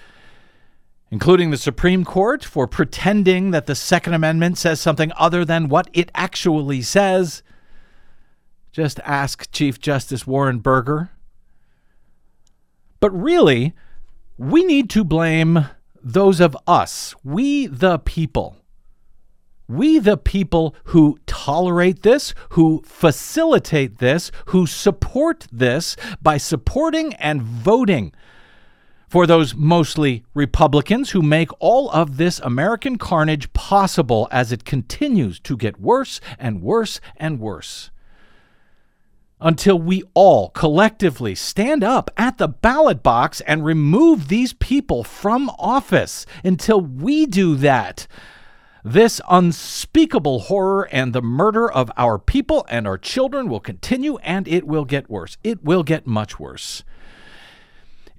[1.12, 5.88] including the Supreme Court, for pretending that the Second Amendment says something other than what
[5.94, 7.44] it actually says.
[8.72, 11.12] Just ask Chief Justice Warren Burger.
[13.00, 13.76] But really,
[14.40, 15.68] we need to blame
[16.02, 18.56] those of us, we the people,
[19.68, 27.44] We, the people who tolerate this, who facilitate this, who support this by supporting and
[27.44, 28.12] voting
[29.08, 35.40] for those mostly Republicans who make all of this American carnage possible as it continues
[35.42, 37.92] to get worse and worse and worse.
[39.42, 45.50] Until we all collectively stand up at the ballot box and remove these people from
[45.58, 46.26] office.
[46.44, 48.06] Until we do that,
[48.84, 54.48] this unspeakable horror and the murder of our people and our children will continue and
[54.48, 55.38] it will get worse.
[55.44, 56.84] It will get much worse.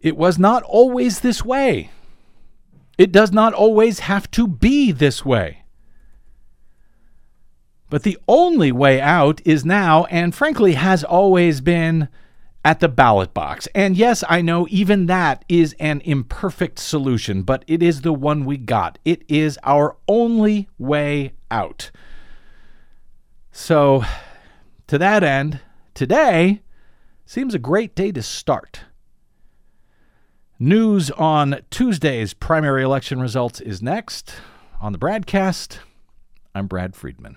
[0.01, 1.91] It was not always this way.
[2.97, 5.60] It does not always have to be this way.
[7.91, 12.09] But the only way out is now, and frankly has always been,
[12.65, 13.67] at the ballot box.
[13.75, 18.45] And yes, I know even that is an imperfect solution, but it is the one
[18.45, 18.99] we got.
[19.05, 21.91] It is our only way out.
[23.53, 24.05] So,
[24.87, 25.61] to that end,
[25.95, 26.63] today
[27.25, 28.83] seems a great day to start.
[30.59, 34.35] News on Tuesday's primary election results is next
[34.81, 35.79] on the BradCast.
[36.55, 37.37] I'm Brad Friedman.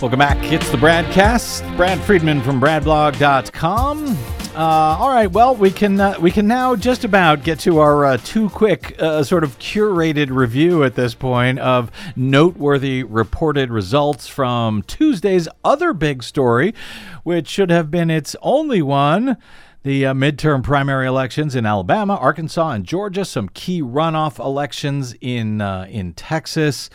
[0.00, 0.52] Welcome back.
[0.52, 1.76] It's the BradCast.
[1.76, 4.16] Brad Friedman from BradBlog.com.
[4.58, 5.30] Uh, all right.
[5.30, 9.00] Well, we can uh, we can now just about get to our uh, too quick
[9.00, 15.92] uh, sort of curated review at this point of noteworthy reported results from Tuesday's other
[15.92, 16.74] big story,
[17.22, 19.36] which should have been its only one.
[19.84, 23.24] The uh, midterm primary elections in Alabama, Arkansas, and Georgia.
[23.24, 26.90] Some key runoff elections in uh, in Texas.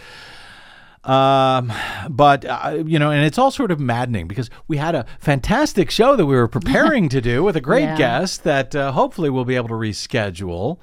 [1.04, 1.72] Um,
[2.10, 5.92] but uh, you know, and it's all sort of maddening because we had a fantastic
[5.92, 7.98] show that we were preparing to do with a great Yeah.
[7.98, 10.78] guest that uh, hopefully we'll be able to reschedule.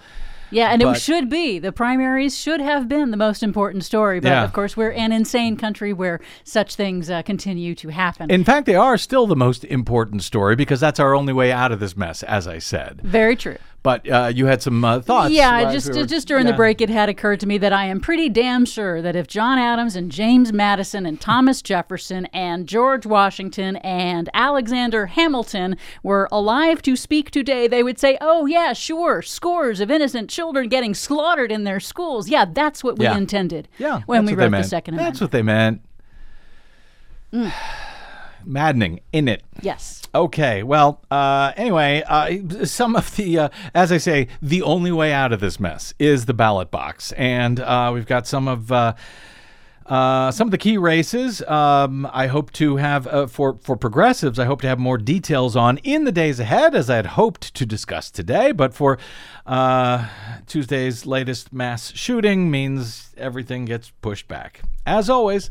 [0.52, 1.60] Yeah, and But- it should be.
[1.60, 4.18] The primaries should have been the most important story.
[4.18, 4.42] But Yeah.
[4.42, 8.28] of course, we're an insane country where such things uh, continue to happen.
[8.32, 11.70] In fact, they are still the most important story because that's our only way out
[11.70, 13.00] of this mess, as I said.
[13.04, 13.58] Very true.
[13.82, 15.32] But uh, you had some uh, thoughts.
[15.32, 16.52] yeah, just we were- just during yeah.
[16.52, 19.26] the break, it had occurred to me that I am pretty damn sure that if
[19.26, 26.28] John Adams and James Madison and Thomas Jefferson and George Washington and Alexander Hamilton were
[26.30, 30.92] alive to speak today, they would say, "Oh yeah, sure, scores of innocent children getting
[30.92, 32.28] slaughtered in their schools.
[32.28, 33.16] Yeah, that's what we Yeah.
[33.16, 33.66] intended.
[33.78, 34.62] Yeah, when we wrote the.
[34.62, 35.80] Second That's what they meant.
[37.32, 37.50] Mm.
[38.44, 39.42] Maddening, in it.
[39.60, 40.02] Yes.
[40.14, 40.62] Okay.
[40.62, 45.32] Well, uh, anyway, uh, some of the, uh, as I say, the only way out
[45.32, 48.72] of this mess is the ballot box, and uh, we've got some of.
[48.72, 48.94] Uh,
[49.90, 54.38] uh, some of the key races, um, I hope to have uh, for for progressives.
[54.38, 57.52] I hope to have more details on in the days ahead, as I had hoped
[57.54, 58.52] to discuss today.
[58.52, 58.98] But for
[59.46, 60.06] uh,
[60.46, 65.50] Tuesday's latest mass shooting means everything gets pushed back, as always.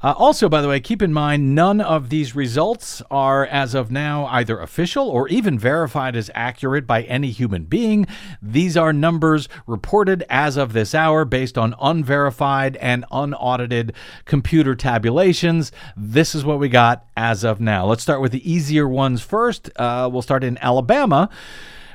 [0.00, 3.90] Uh, also, by the way, keep in mind none of these results are, as of
[3.90, 8.06] now, either official or even verified as accurate by any human being.
[8.40, 13.92] These are numbers reported as of this hour based on unverified and unaudited
[14.24, 15.72] computer tabulations.
[15.96, 17.84] This is what we got as of now.
[17.86, 19.68] Let's start with the easier ones first.
[19.74, 21.28] Uh, we'll start in Alabama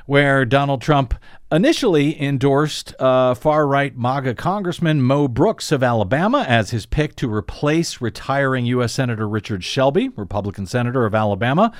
[0.06, 1.14] where Donald Trump
[1.54, 7.32] initially endorsed uh, far right MAGA Congressman Mo Brooks of Alabama as his pick to
[7.32, 8.92] replace retiring U.S.
[8.92, 11.72] Senator Richard Shelby, Republican Senator of Alabama.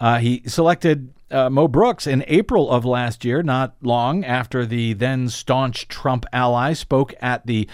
[0.00, 4.94] Uh, he selected uh, Mo Brooks in April of last year, not long after the
[4.94, 7.68] then staunch Trump ally spoke at the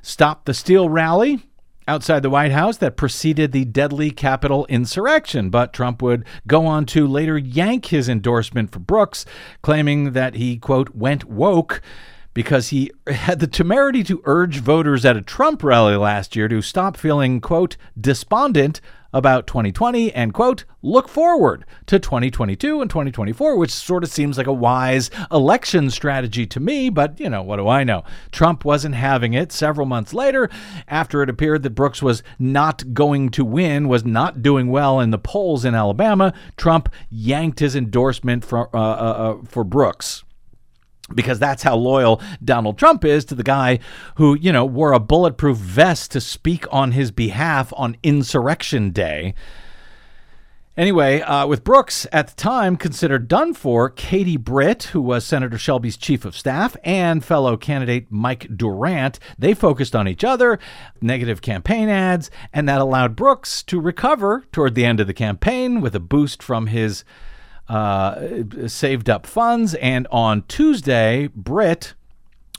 [0.00, 1.42] Stop the Steal rally
[1.86, 5.50] outside the White House that preceded the deadly Capitol insurrection.
[5.50, 9.24] But Trump would go on to later yank his endorsement for Brooks,
[9.62, 11.80] claiming that he, quote, went woke
[12.34, 16.60] because he had the temerity to urge voters at a Trump rally last year to
[16.60, 18.80] stop feeling, quote, despondent
[19.12, 24.46] about 2020 and, quote, look forward to 2022 and 2024, which sort of seems like
[24.46, 28.04] a wise election strategy to me, but, you know, what do I know?
[28.30, 30.50] Trump wasn't having it several months later
[30.86, 35.10] after it appeared that Brooks was not going to win, was not doing well in
[35.10, 36.34] the polls in Alabama.
[36.56, 40.22] Trump yanked his endorsement for, uh, uh, uh for Brooks
[41.14, 43.78] because that's how loyal Donald Trump is to the guy
[44.16, 49.34] who, you know, wore a bulletproof vest to speak on his behalf on Insurrection Day.
[50.76, 55.56] Anyway, uh, with Brooks at the time considered done for, Katie Britt, who was Senator
[55.56, 60.58] Shelby's chief of staff, and fellow candidate Mike Durant, they focused on each other,
[61.00, 65.80] negative campaign ads, and that allowed Brooks to recover toward the end of the campaign
[65.80, 67.04] with a boost from his
[67.68, 69.74] uh, saved up funds.
[69.74, 71.94] And on Tuesday, Britt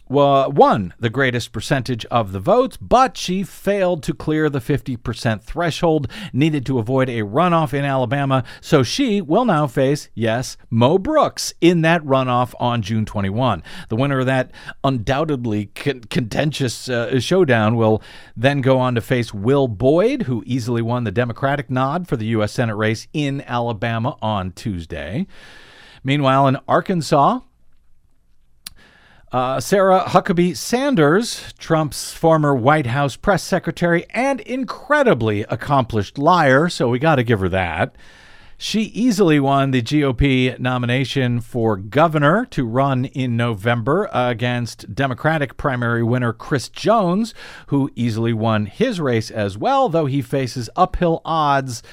[0.07, 6.07] won the greatest percentage of the votes, but she failed to clear the 50% threshold
[6.31, 8.43] needed to avoid a runoff in Alabama.
[8.61, 13.63] So she will now face, yes, Mo Brooks in that runoff on June 21.
[13.89, 14.51] The winner of that
[14.83, 18.01] undoubtedly con- contentious uh, showdown will
[18.35, 22.27] then go on to face Will Boyd, who easily won the Democratic nod for the
[22.27, 22.51] U.S.
[22.51, 25.27] Senate race in Alabama on Tuesday.
[26.03, 27.39] Meanwhile, in Arkansas,
[29.31, 36.89] uh, Sarah Huckabee Sanders, Trump's former White House press secretary and incredibly accomplished liar, so
[36.89, 37.95] we got to give her that.
[38.57, 46.03] She easily won the GOP nomination for governor to run in November against Democratic primary
[46.03, 47.33] winner Chris Jones,
[47.67, 51.83] who easily won his race as well, though he faces uphill odds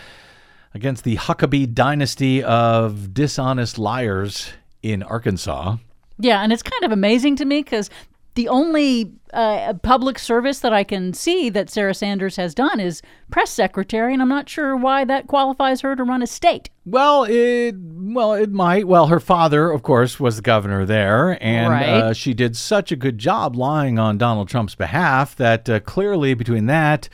[0.73, 4.53] against the Huckabee dynasty of dishonest liars
[4.83, 5.79] in Arkansas.
[6.19, 7.91] Yeah, and it's kind of amazing to me because
[8.35, 13.03] the only uh, public service that I can see that Sarah Sanders has done is
[13.31, 16.71] press secretary, and I'm not sure why that qualifies her to run a state.
[16.87, 18.87] Well, it well it might.
[18.89, 21.89] Well, her father, of course, was the governor there, and Right.
[21.89, 26.33] uh, she did such a good job lying on Donald Trump's behalf that uh, clearly
[26.35, 27.09] between that.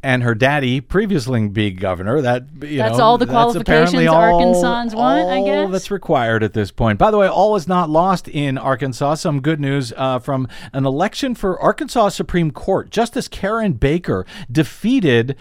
[0.00, 4.94] And her daddy, previously being governor, that you That's know, all the qualifications all- Arkansans
[4.94, 5.72] want, I all guess?
[5.72, 7.00] that's required at this point.
[7.00, 9.16] By the way, all is not lost in Arkansas.
[9.16, 12.90] Some good news uh, from an election for Arkansas Supreme Court.
[12.90, 15.34] Justice Karen Baker defeated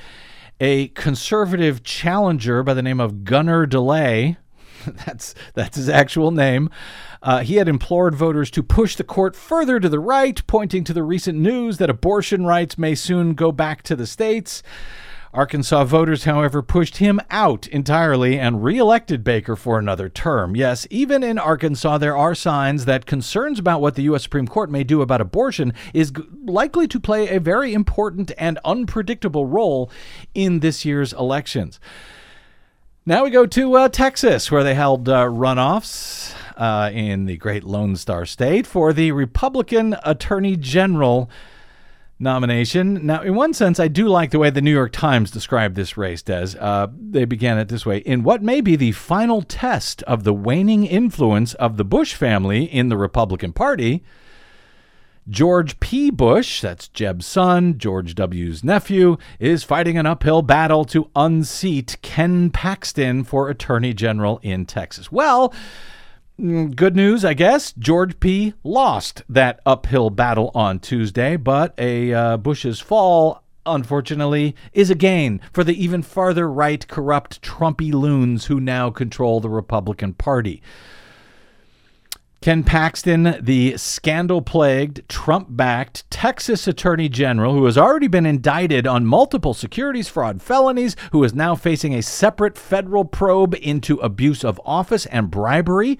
[0.59, 4.37] a conservative challenger by the name of Gunnar DeLay.
[5.05, 6.69] that's that's his actual name.
[7.21, 10.93] Uh, he had implored voters to push the court further to the right, pointing to
[10.93, 14.61] the recent news that abortion rights may soon go back to the states.
[15.33, 20.55] Arkansas voters, however, pushed him out entirely and reelected Baker for another term.
[20.55, 24.23] Yes, even in Arkansas, there are signs that concerns about what the U.S.
[24.23, 28.57] Supreme Court may do about abortion is g- likely to play a very important and
[28.63, 29.91] unpredictable role
[30.33, 31.79] in this year's elections.
[33.07, 37.63] Now we go to uh, Texas, where they held uh, runoffs uh, in the great
[37.63, 41.29] Lone Star State for the Republican Attorney General
[42.19, 43.05] nomination.
[43.05, 45.95] Now, in one sense, I do like the way the New York Times described this
[45.95, 46.57] race, Des.
[46.59, 50.33] Uh, they began it this way In what may be the final test of the
[50.33, 54.03] waning influence of the Bush family in the Republican Party,
[55.29, 56.09] George P.
[56.09, 62.49] Bush, that's Jeb's son, George W.'s nephew, is fighting an uphill battle to unseat Ken
[62.49, 65.11] Paxton for Attorney General in Texas.
[65.11, 65.53] Well,
[66.39, 67.73] mm, good news, I guess.
[67.73, 68.53] George P.
[68.63, 73.43] lost that uphill battle on Tuesday, but a uh, Bush's fall.
[73.65, 79.41] Unfortunately, is a gain for the even farther right, corrupt Trumpy loons who now control
[79.41, 80.61] the Republican Party.
[82.47, 88.87] Ken Paxton, the scandal plagued, Trump backed Texas Attorney General, who has already been indicted
[88.87, 94.45] on multiple securities fraud felonies, who is now facing a separate federal probe into abuse
[94.45, 95.99] of office and bribery.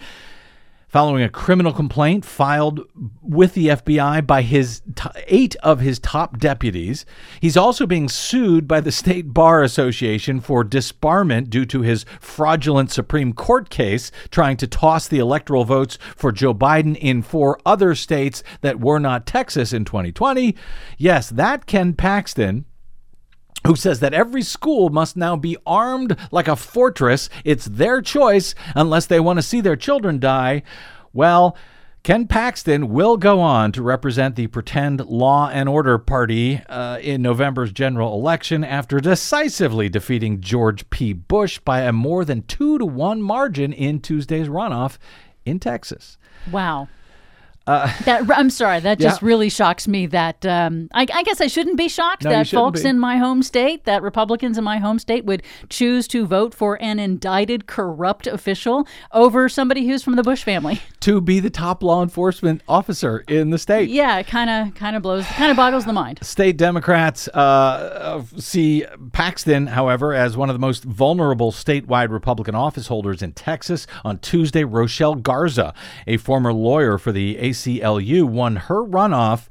[0.97, 2.81] Following a criminal complaint filed
[3.21, 7.05] with the FBI by his t- eight of his top deputies,
[7.39, 12.89] he's also being sued by the State Bar Association for disbarment due to his fraudulent
[12.89, 17.93] Supreme Court case trying to toss the electoral votes for Joe Biden in four other
[17.93, 20.55] states that were not Texas in 2020.
[20.97, 22.65] Yes, that Ken Paxton
[23.68, 27.30] who says that every school must now be armed like a fortress.
[27.43, 30.63] It's their choice unless they want to see their children die.
[31.11, 31.57] Well,
[32.01, 37.22] Ken Paxton will go on to represent the pretend law and order party uh, in
[37.22, 41.11] November's general election after decisively defeating George P.
[41.11, 44.97] Bush by a more than two to one margin in Tuesday's runoff
[45.45, 46.18] in Texas.
[46.49, 46.88] Wow.
[47.68, 48.80] Uh, that I'm sorry.
[48.80, 50.05] That just really shocks me.
[50.07, 52.89] That um, I, I guess I shouldn't be shocked No, that folks be.
[52.89, 56.82] in my home state, that Republicans in my home state, would choose to vote for
[56.82, 60.82] an indicted corrupt official over somebody who's from the Bush family.
[61.01, 63.89] to be the top law enforcement officer in the state.
[63.89, 66.20] Yeah, it kind of kind of blows, kind of boggles the mind.
[66.22, 72.88] State Democrats uh, see Paxton, however, as one of the most vulnerable statewide Republican office
[72.88, 73.88] holders in Texas.
[74.05, 75.74] On Tuesday, Rochelle Garza,
[76.05, 79.47] a former lawyer for the ACLU, won her runoff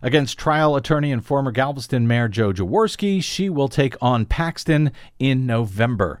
[0.00, 3.22] against trial attorney and former Galveston Mayor Joe Jaworski.
[3.22, 6.20] She will take on Paxton in November.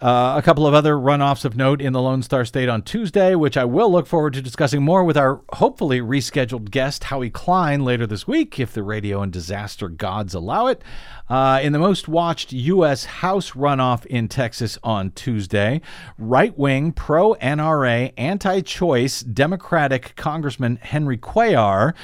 [0.00, 3.34] Uh, a couple of other runoffs of note in the Lone Star State on Tuesday,
[3.34, 7.82] which I will look forward to discussing more with our hopefully rescheduled guest, Howie Klein,
[7.82, 10.82] later this week, if the radio and disaster gods allow it.
[11.30, 13.06] Uh, in the most watched U.S.
[13.06, 15.80] House runoff in Texas on Tuesday,
[16.18, 21.94] right wing, pro NRA, anti choice Democratic Congressman Henry Cuellar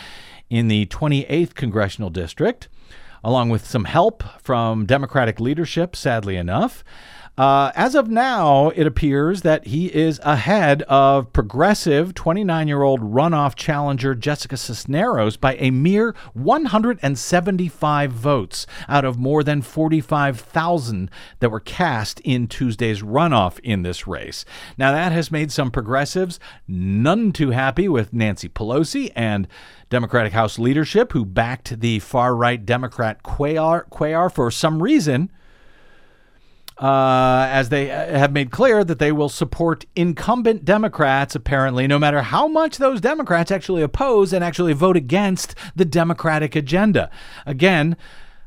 [0.49, 2.69] in the 28th Congressional District,
[3.23, 6.83] along with some help from Democratic leadership, sadly enough.
[7.39, 13.01] Uh, as of now, it appears that he is ahead of progressive 29 year old
[13.01, 21.11] runoff challenger Jessica Cisneros by a mere 175 votes out of more than 45,000
[21.41, 24.45] that were cast in Tuesday's runoff in this race.
[24.77, 29.49] Now, that has made some progressives none too happy with Nancy Pelosi and
[29.89, 35.31] Democratic House leadership, who backed the far right Democrat Cuellar, Cuellar for some reason
[36.83, 41.97] uh, as they uh, have made clear that they will support incumbent Democrats, apparently, no
[41.97, 47.09] matter how much those Democrats actually oppose and actually vote against the Democratic agenda.
[47.47, 47.97] Again,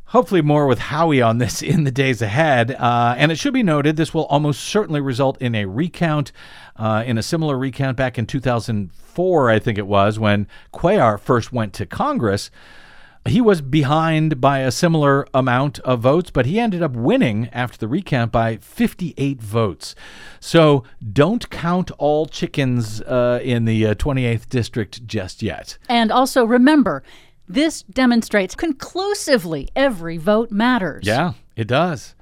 [0.07, 2.71] hopefully more with Howie on this in the days ahead.
[2.71, 6.33] Uh, and it should be noted this will almost certainly result in a recount,
[6.75, 11.53] uh, in a similar recount back in 2004, I think it was, when Cuellar first
[11.53, 12.51] went to Congress.
[13.27, 17.75] He was behind by a similar amount of votes, but he ended up winning after
[17.77, 19.95] the recount by 58 votes.
[20.39, 25.79] So don't count all chickens uh, in the uh, 28th district just yet.
[25.89, 27.01] And also remember,
[27.47, 31.07] this demonstrates conclusively every vote matters.
[31.07, 32.13] Yeah, it does.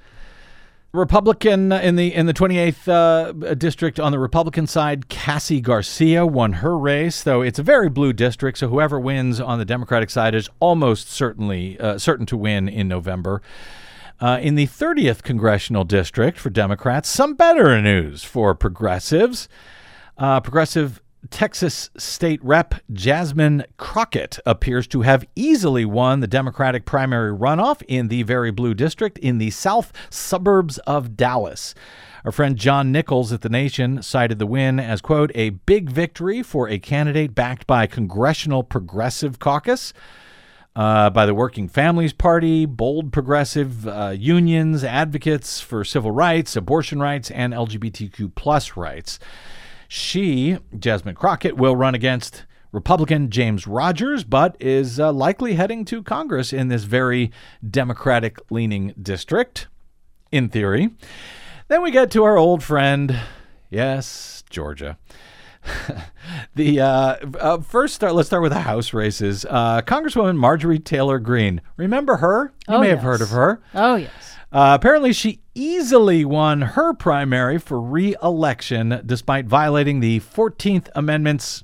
[0.94, 6.54] Republican in the in the 28th uh, district on the Republican side, Cassie Garcia won
[6.54, 8.60] her race, though it's a very blue district.
[8.60, 12.88] So whoever wins on the Democratic side is almost certainly uh, certain to win in
[12.88, 13.42] November.
[14.20, 19.50] Uh, in the 30th congressional district for Democrats, some better news for progressives.
[20.16, 27.32] Uh, progressive Texas State Rep Jasmine Crockett appears to have easily won the Democratic primary
[27.32, 31.74] runoff in the very blue district in the south suburbs of Dallas.
[32.26, 36.44] Our friend John Nichols at The Nation cited the win as, quote, a big victory
[36.44, 39.94] for a candidate backed by Congressional Progressive Caucus.
[40.76, 47.00] Uh, by the Working Families Party, bold progressive uh, unions, advocates for civil rights, abortion
[47.00, 49.20] rights, and LGBTQ plus rights.
[49.96, 56.02] She, Jasmine Crockett, will run against Republican James Rogers, but is uh, likely heading to
[56.02, 57.32] Congress in this very
[57.70, 59.68] Democratic leaning district,
[60.32, 60.90] in theory.
[61.68, 63.16] Then we get to our old friend,
[63.70, 64.98] yes, Georgia.
[66.56, 66.86] the uh,
[67.40, 68.16] uh, first start.
[68.16, 69.46] Let's start with the House races.
[69.48, 71.62] Uh, Congresswoman Marjorie Taylor Greene.
[71.78, 72.52] Remember her?
[72.68, 73.62] You Oh, may have heard of her.
[73.76, 74.12] Oh, yes.
[74.52, 81.64] Uh, apparently, she easily won her primary for re election despite violating the 14th Amendment's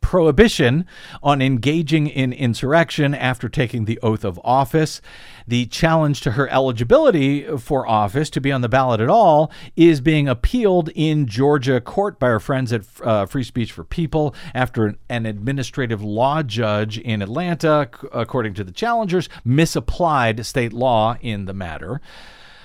[0.00, 0.86] prohibition
[1.22, 5.00] on engaging in insurrection after taking the oath of office.
[5.46, 10.00] The challenge to her eligibility for office to be on the ballot at all is
[10.00, 14.86] being appealed in Georgia court by her friends at uh, Free Speech for People after
[14.86, 21.46] an, an administrative law judge in Atlanta, according to the challengers, misapplied state law in
[21.46, 22.00] the matter.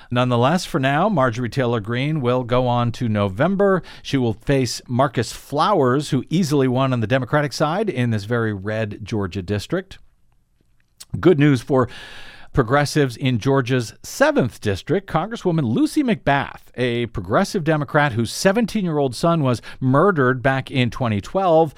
[0.10, 3.84] Nonetheless, for now, Marjorie Taylor Greene will go on to November.
[4.02, 8.54] She will face Marcus Flowers, who easily won on the Democratic side in this very
[8.54, 10.00] red Georgia district.
[11.20, 11.90] Good news for
[12.54, 15.10] progressives in Georgia's 7th district.
[15.10, 20.90] Congresswoman Lucy McBath, a progressive Democrat whose 17 year old son was murdered back in
[20.90, 21.76] 2012.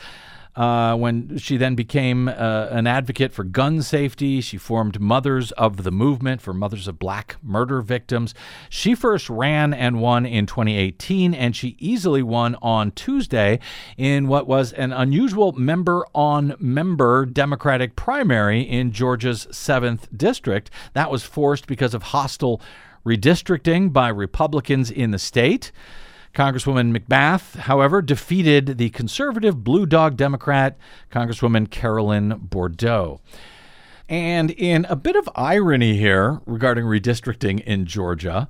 [0.56, 5.84] Uh, when she then became uh, an advocate for gun safety, she formed Mothers of
[5.84, 8.34] the Movement for Mothers of Black Murder Victims.
[8.70, 13.60] She first ran and won in 2018, and she easily won on Tuesday
[13.96, 20.72] in what was an unusual member on member Democratic primary in Georgia's 7th district.
[20.94, 22.60] That was forced because of hostile
[23.06, 25.72] redistricting by Republicans in the state.
[26.34, 30.78] Congresswoman McBath, however, defeated the conservative Blue Dog Democrat,
[31.12, 33.20] Congresswoman Carolyn Bourdeaux.
[34.08, 38.48] And in a bit of irony here regarding redistricting in Georgia,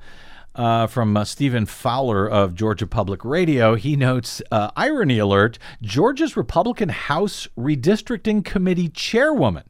[0.56, 6.36] uh, from uh, Stephen Fowler of Georgia Public Radio, he notes uh, irony alert Georgia's
[6.36, 9.64] Republican House Redistricting Committee chairwoman,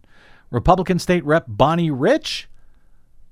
[0.49, 2.49] Republican State Rep Bonnie Rich,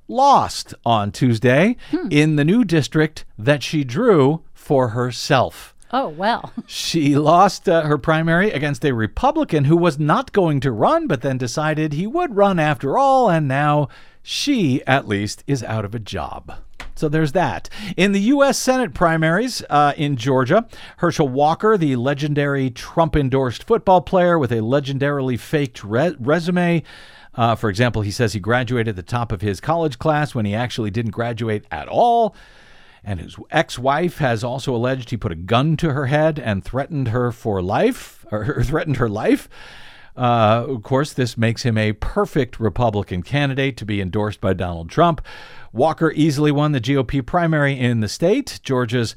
[0.08, 1.76] lost on Tuesday
[2.10, 5.74] in the new district that she drew for herself.
[5.94, 6.52] Oh, well.
[6.66, 11.22] She lost uh, her primary against a Republican who was not going to run, but
[11.22, 13.88] then decided he would run after all, and now
[14.22, 16.56] she, at least, is out of a job.
[16.96, 17.70] So there's that.
[17.96, 18.58] In the U.S.
[18.58, 24.56] Senate primaries uh, in Georgia, Herschel Walker, the legendary Trump endorsed football player with a
[24.58, 26.84] legendarily faked re- resume,
[27.38, 30.46] uh, for example, he says he graduated at the top of his college class when
[30.46, 32.36] he actually didn't graduate at all.
[33.08, 36.62] And his ex wife has also alleged he put a gun to her head and
[36.62, 39.48] threatened her for life, or threatened her life.
[40.18, 44.90] Uh, of course, this makes him a perfect Republican candidate to be endorsed by Donald
[44.90, 45.26] Trump.
[45.72, 48.60] Walker easily won the GOP primary in the state.
[48.62, 49.16] Georgia's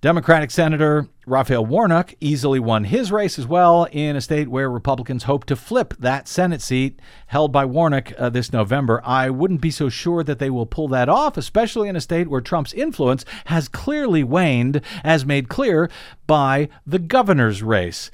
[0.00, 5.24] Democratic Senator Raphael Warnock easily won his race as well in a state where Republicans
[5.24, 9.02] hope to flip that Senate seat held by Warnock uh, this November.
[9.04, 12.28] I wouldn't be so sure that they will pull that off, especially in a state
[12.28, 15.90] where Trump's influence has clearly waned, as made clear
[16.28, 18.12] by the governor's race.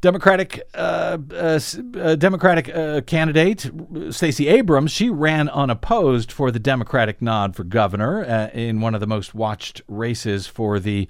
[0.00, 1.60] Democratic uh, uh,
[1.98, 3.70] uh, Democratic uh, candidate
[4.10, 9.00] Stacey Abrams, she ran unopposed for the Democratic nod for governor uh, in one of
[9.00, 11.06] the most watched races for the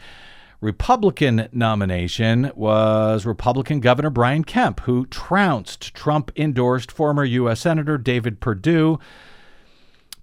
[0.61, 7.61] Republican nomination was Republican Governor Brian Kemp, who trounced Trump endorsed former U.S.
[7.61, 8.99] Senator David Perdue.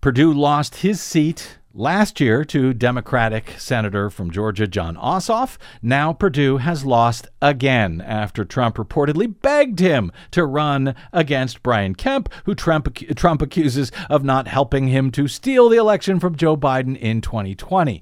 [0.02, 5.58] Perdue lost his seat last year to Democratic Senator from Georgia Jon Ossoff.
[5.80, 12.30] Now Perdue has lost again after Trump reportedly begged him to run against Brian Kemp,
[12.46, 16.98] who Trump, Trump accuses of not helping him to steal the election from Joe Biden
[16.98, 18.02] in 2020.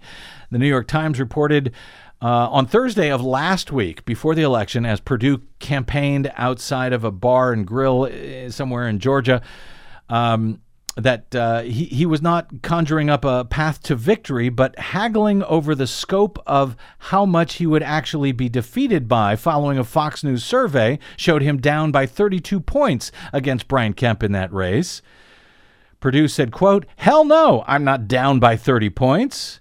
[0.52, 1.74] The New York Times reported
[2.22, 7.12] uh, on Thursday of last week, before the election, as Perdue campaigned outside of a
[7.12, 9.42] bar and grill uh, somewhere in Georgia,
[10.08, 10.62] um,
[10.96, 15.76] that uh, he, he was not conjuring up a path to victory, but haggling over
[15.76, 20.44] the scope of how much he would actually be defeated by, following a Fox News
[20.44, 25.02] survey showed him down by 32 points against Brian Kemp in that race.
[26.00, 29.60] Perdue said, quote, Hell no, I'm not down by 30 points.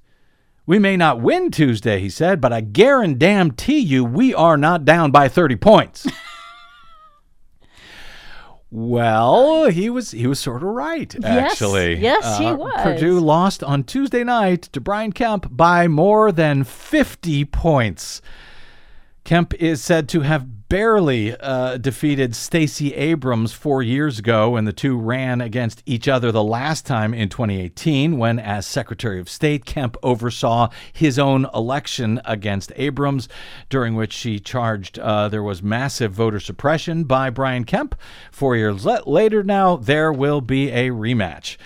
[0.66, 5.10] We may not win Tuesday, he said, but I guarantee you we are not down
[5.10, 6.06] by 30 points.
[8.76, 11.52] well, he was he was sort of right, Yes.
[11.52, 11.94] actually.
[11.96, 12.72] Uh, Yes, he was.
[12.82, 18.20] Perdue lost on Tuesday night to Brian Kemp by more than 50 points.
[19.22, 24.72] Kemp is said to have barely uh, defeated Stacey Abrams four years ago when the
[24.72, 29.64] two ran against each other the last time in 2018, when, as Secretary of State,
[29.64, 33.28] Kemp oversaw his own election against Abrams,
[33.68, 37.94] during which she charged uh, there was massive voter suppression by Brian Kemp.
[38.32, 41.56] Four years later now, there will be a rematch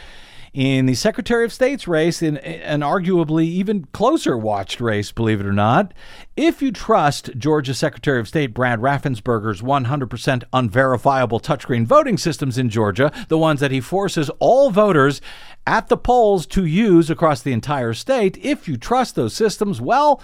[0.59, 5.47] in the Secretary of State's race, in an arguably even closer watched race, believe it
[5.47, 5.95] or not.
[6.37, 12.71] If you trust Georgia Secretary of State Brad Raffensperger's 100% unverifiable touchscreen voting systems in
[12.71, 15.21] Georgia, the ones that he forces all voters
[15.65, 20.21] at the polls to use across the entire state, if you trust those systems, well,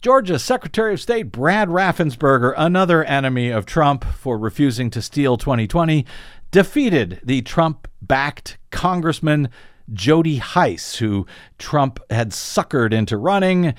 [0.00, 6.06] Georgia Secretary of State Brad Raffensperger, another enemy of Trump for refusing to steal 2020,
[6.50, 9.48] defeated the Trump backed Congressman
[9.92, 11.26] Jody Hice, who
[11.58, 13.74] Trump had suckered into running.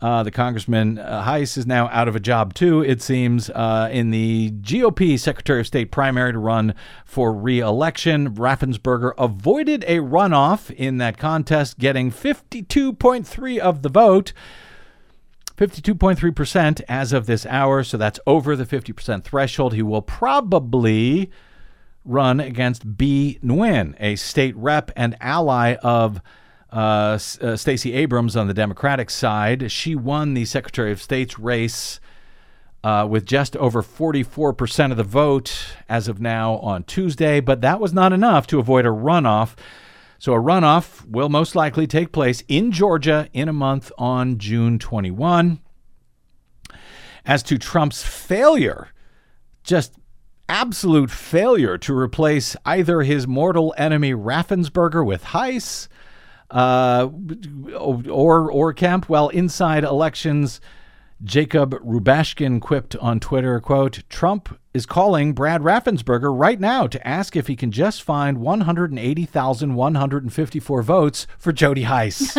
[0.00, 3.88] Uh, the Congressman uh, Hice is now out of a job, too, it seems, uh,
[3.92, 8.34] in the GOP Secretary of State primary to run for re election.
[8.34, 14.32] Raffensperger avoided a runoff in that contest, getting 52.3 of the vote.
[15.56, 19.74] 52.3% as of this hour, so that's over the 50% threshold.
[19.74, 21.30] He will probably
[22.04, 26.20] run against Bee Nguyen, a state rep and ally of
[26.72, 29.70] uh, uh, Stacey Abrams on the Democratic side.
[29.70, 32.00] She won the Secretary of State's race
[32.82, 37.80] uh, with just over 44% of the vote as of now on Tuesday, but that
[37.80, 39.54] was not enough to avoid a runoff.
[40.18, 44.78] So a runoff will most likely take place in Georgia in a month on June
[44.78, 45.60] 21.
[47.24, 48.88] As to Trump's failure,
[49.62, 49.92] just
[50.48, 55.88] absolute failure to replace either his mortal enemy Raffensperger with Hice,
[56.50, 57.08] Uh,
[57.80, 59.08] or or Kemp?
[59.08, 60.60] Well, inside elections,
[61.24, 67.36] Jacob Rubashkin quipped on Twitter, "quote Trump is calling Brad Raffensperger right now to ask
[67.36, 72.36] if he can just find 180,154 votes for Jody Hice."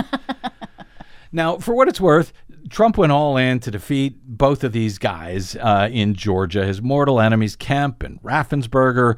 [1.31, 2.33] now, for what it's worth,
[2.70, 7.20] Trump went all in to defeat both of these guys uh, in Georgia, his mortal
[7.20, 9.18] enemies, Kemp and Raffensperger,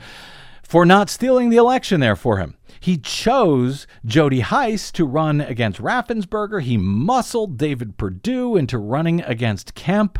[0.64, 2.56] for not stealing the election there for him.
[2.80, 6.62] He chose Jody Hice to run against Raffensperger.
[6.62, 10.20] He muscled David Perdue into running against Kemp.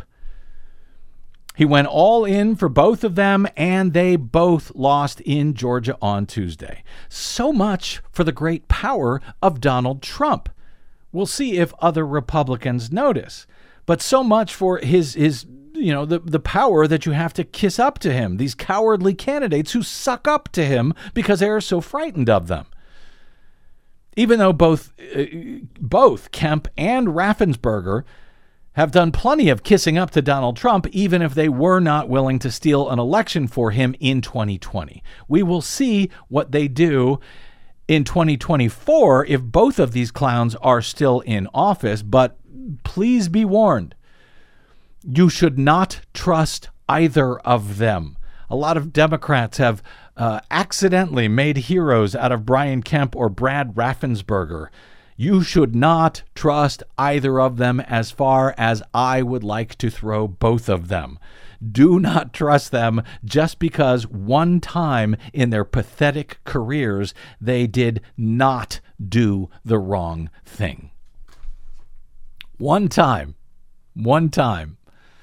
[1.56, 6.26] He went all in for both of them, and they both lost in Georgia on
[6.26, 6.82] Tuesday.
[7.08, 10.50] So much for the great power of Donald Trump.
[11.16, 13.46] We'll see if other Republicans notice.
[13.86, 17.44] But so much for his his you know the the power that you have to
[17.44, 18.36] kiss up to him.
[18.36, 22.66] These cowardly candidates who suck up to him because they are so frightened of them.
[24.14, 25.24] Even though both uh,
[25.80, 28.04] both Kemp and Raffensperger
[28.72, 32.38] have done plenty of kissing up to Donald Trump, even if they were not willing
[32.40, 35.02] to steal an election for him in 2020.
[35.28, 37.20] We will see what they do
[37.88, 42.36] in 2024 if both of these clowns are still in office, but
[42.84, 43.94] please be warned.
[45.02, 48.16] You should not trust either of them.
[48.50, 49.82] A lot of Democrats have
[50.16, 54.68] uh, accidentally made heroes out of Brian Kemp or Brad Raffensperger.
[55.16, 60.28] You should not trust either of them as far as I would like to throw
[60.28, 61.18] both of them.
[61.72, 68.80] Do not trust them just because one time in their pathetic careers they did not
[69.02, 70.90] do the wrong thing.
[72.58, 73.34] One time.
[73.94, 74.76] One time.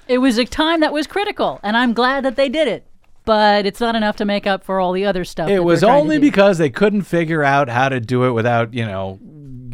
[0.06, 2.86] It was a time that was critical, and I'm glad that they did it.
[3.24, 5.48] But it's not enough to make up for all the other stuff.
[5.48, 8.32] It was they're trying to only because they couldn't figure out how to do it
[8.32, 9.18] without, you know,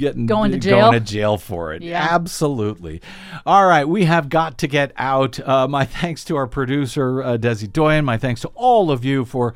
[0.01, 0.91] getting Going to jail?
[0.91, 1.83] going to jail for it.
[1.83, 2.07] Yeah.
[2.11, 3.01] Absolutely.
[3.47, 5.39] All right, we have got to get out.
[5.39, 8.05] Uh, my thanks to our producer uh, Desi Doyen.
[8.05, 9.55] My thanks to all of you for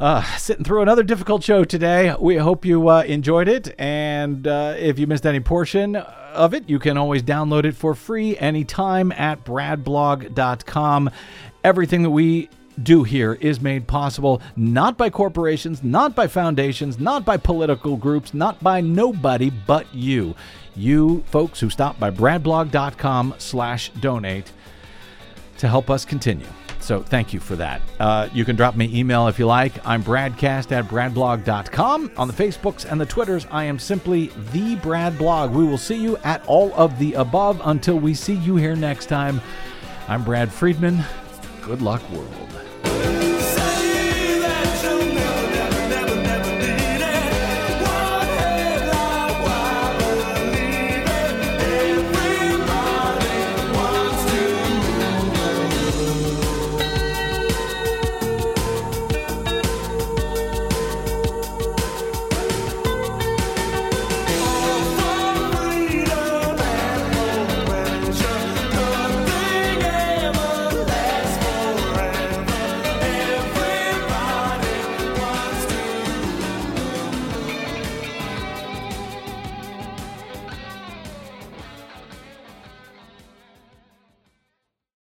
[0.00, 2.14] uh, sitting through another difficult show today.
[2.18, 3.74] We hope you uh, enjoyed it.
[3.78, 7.94] And uh, if you missed any portion of it, you can always download it for
[7.94, 11.10] free anytime at bradblog.com.
[11.62, 12.50] Everything that we
[12.82, 18.34] do here is made possible not by corporations, not by foundations, not by political groups,
[18.34, 20.34] not by nobody but you.
[20.76, 24.52] You folks who stop by bradblog.com slash donate
[25.58, 26.46] to help us continue.
[26.80, 27.80] So thank you for that.
[27.98, 29.72] Uh, you can drop me email if you like.
[29.86, 32.12] I'm bradcast at bradblog.com.
[32.18, 35.52] On the Facebooks and the Twitters, I am simply the Brad Blog.
[35.52, 39.06] We will see you at all of the above until we see you here next
[39.06, 39.40] time.
[40.08, 41.02] I'm Brad Friedman.
[41.62, 42.28] Good luck, world.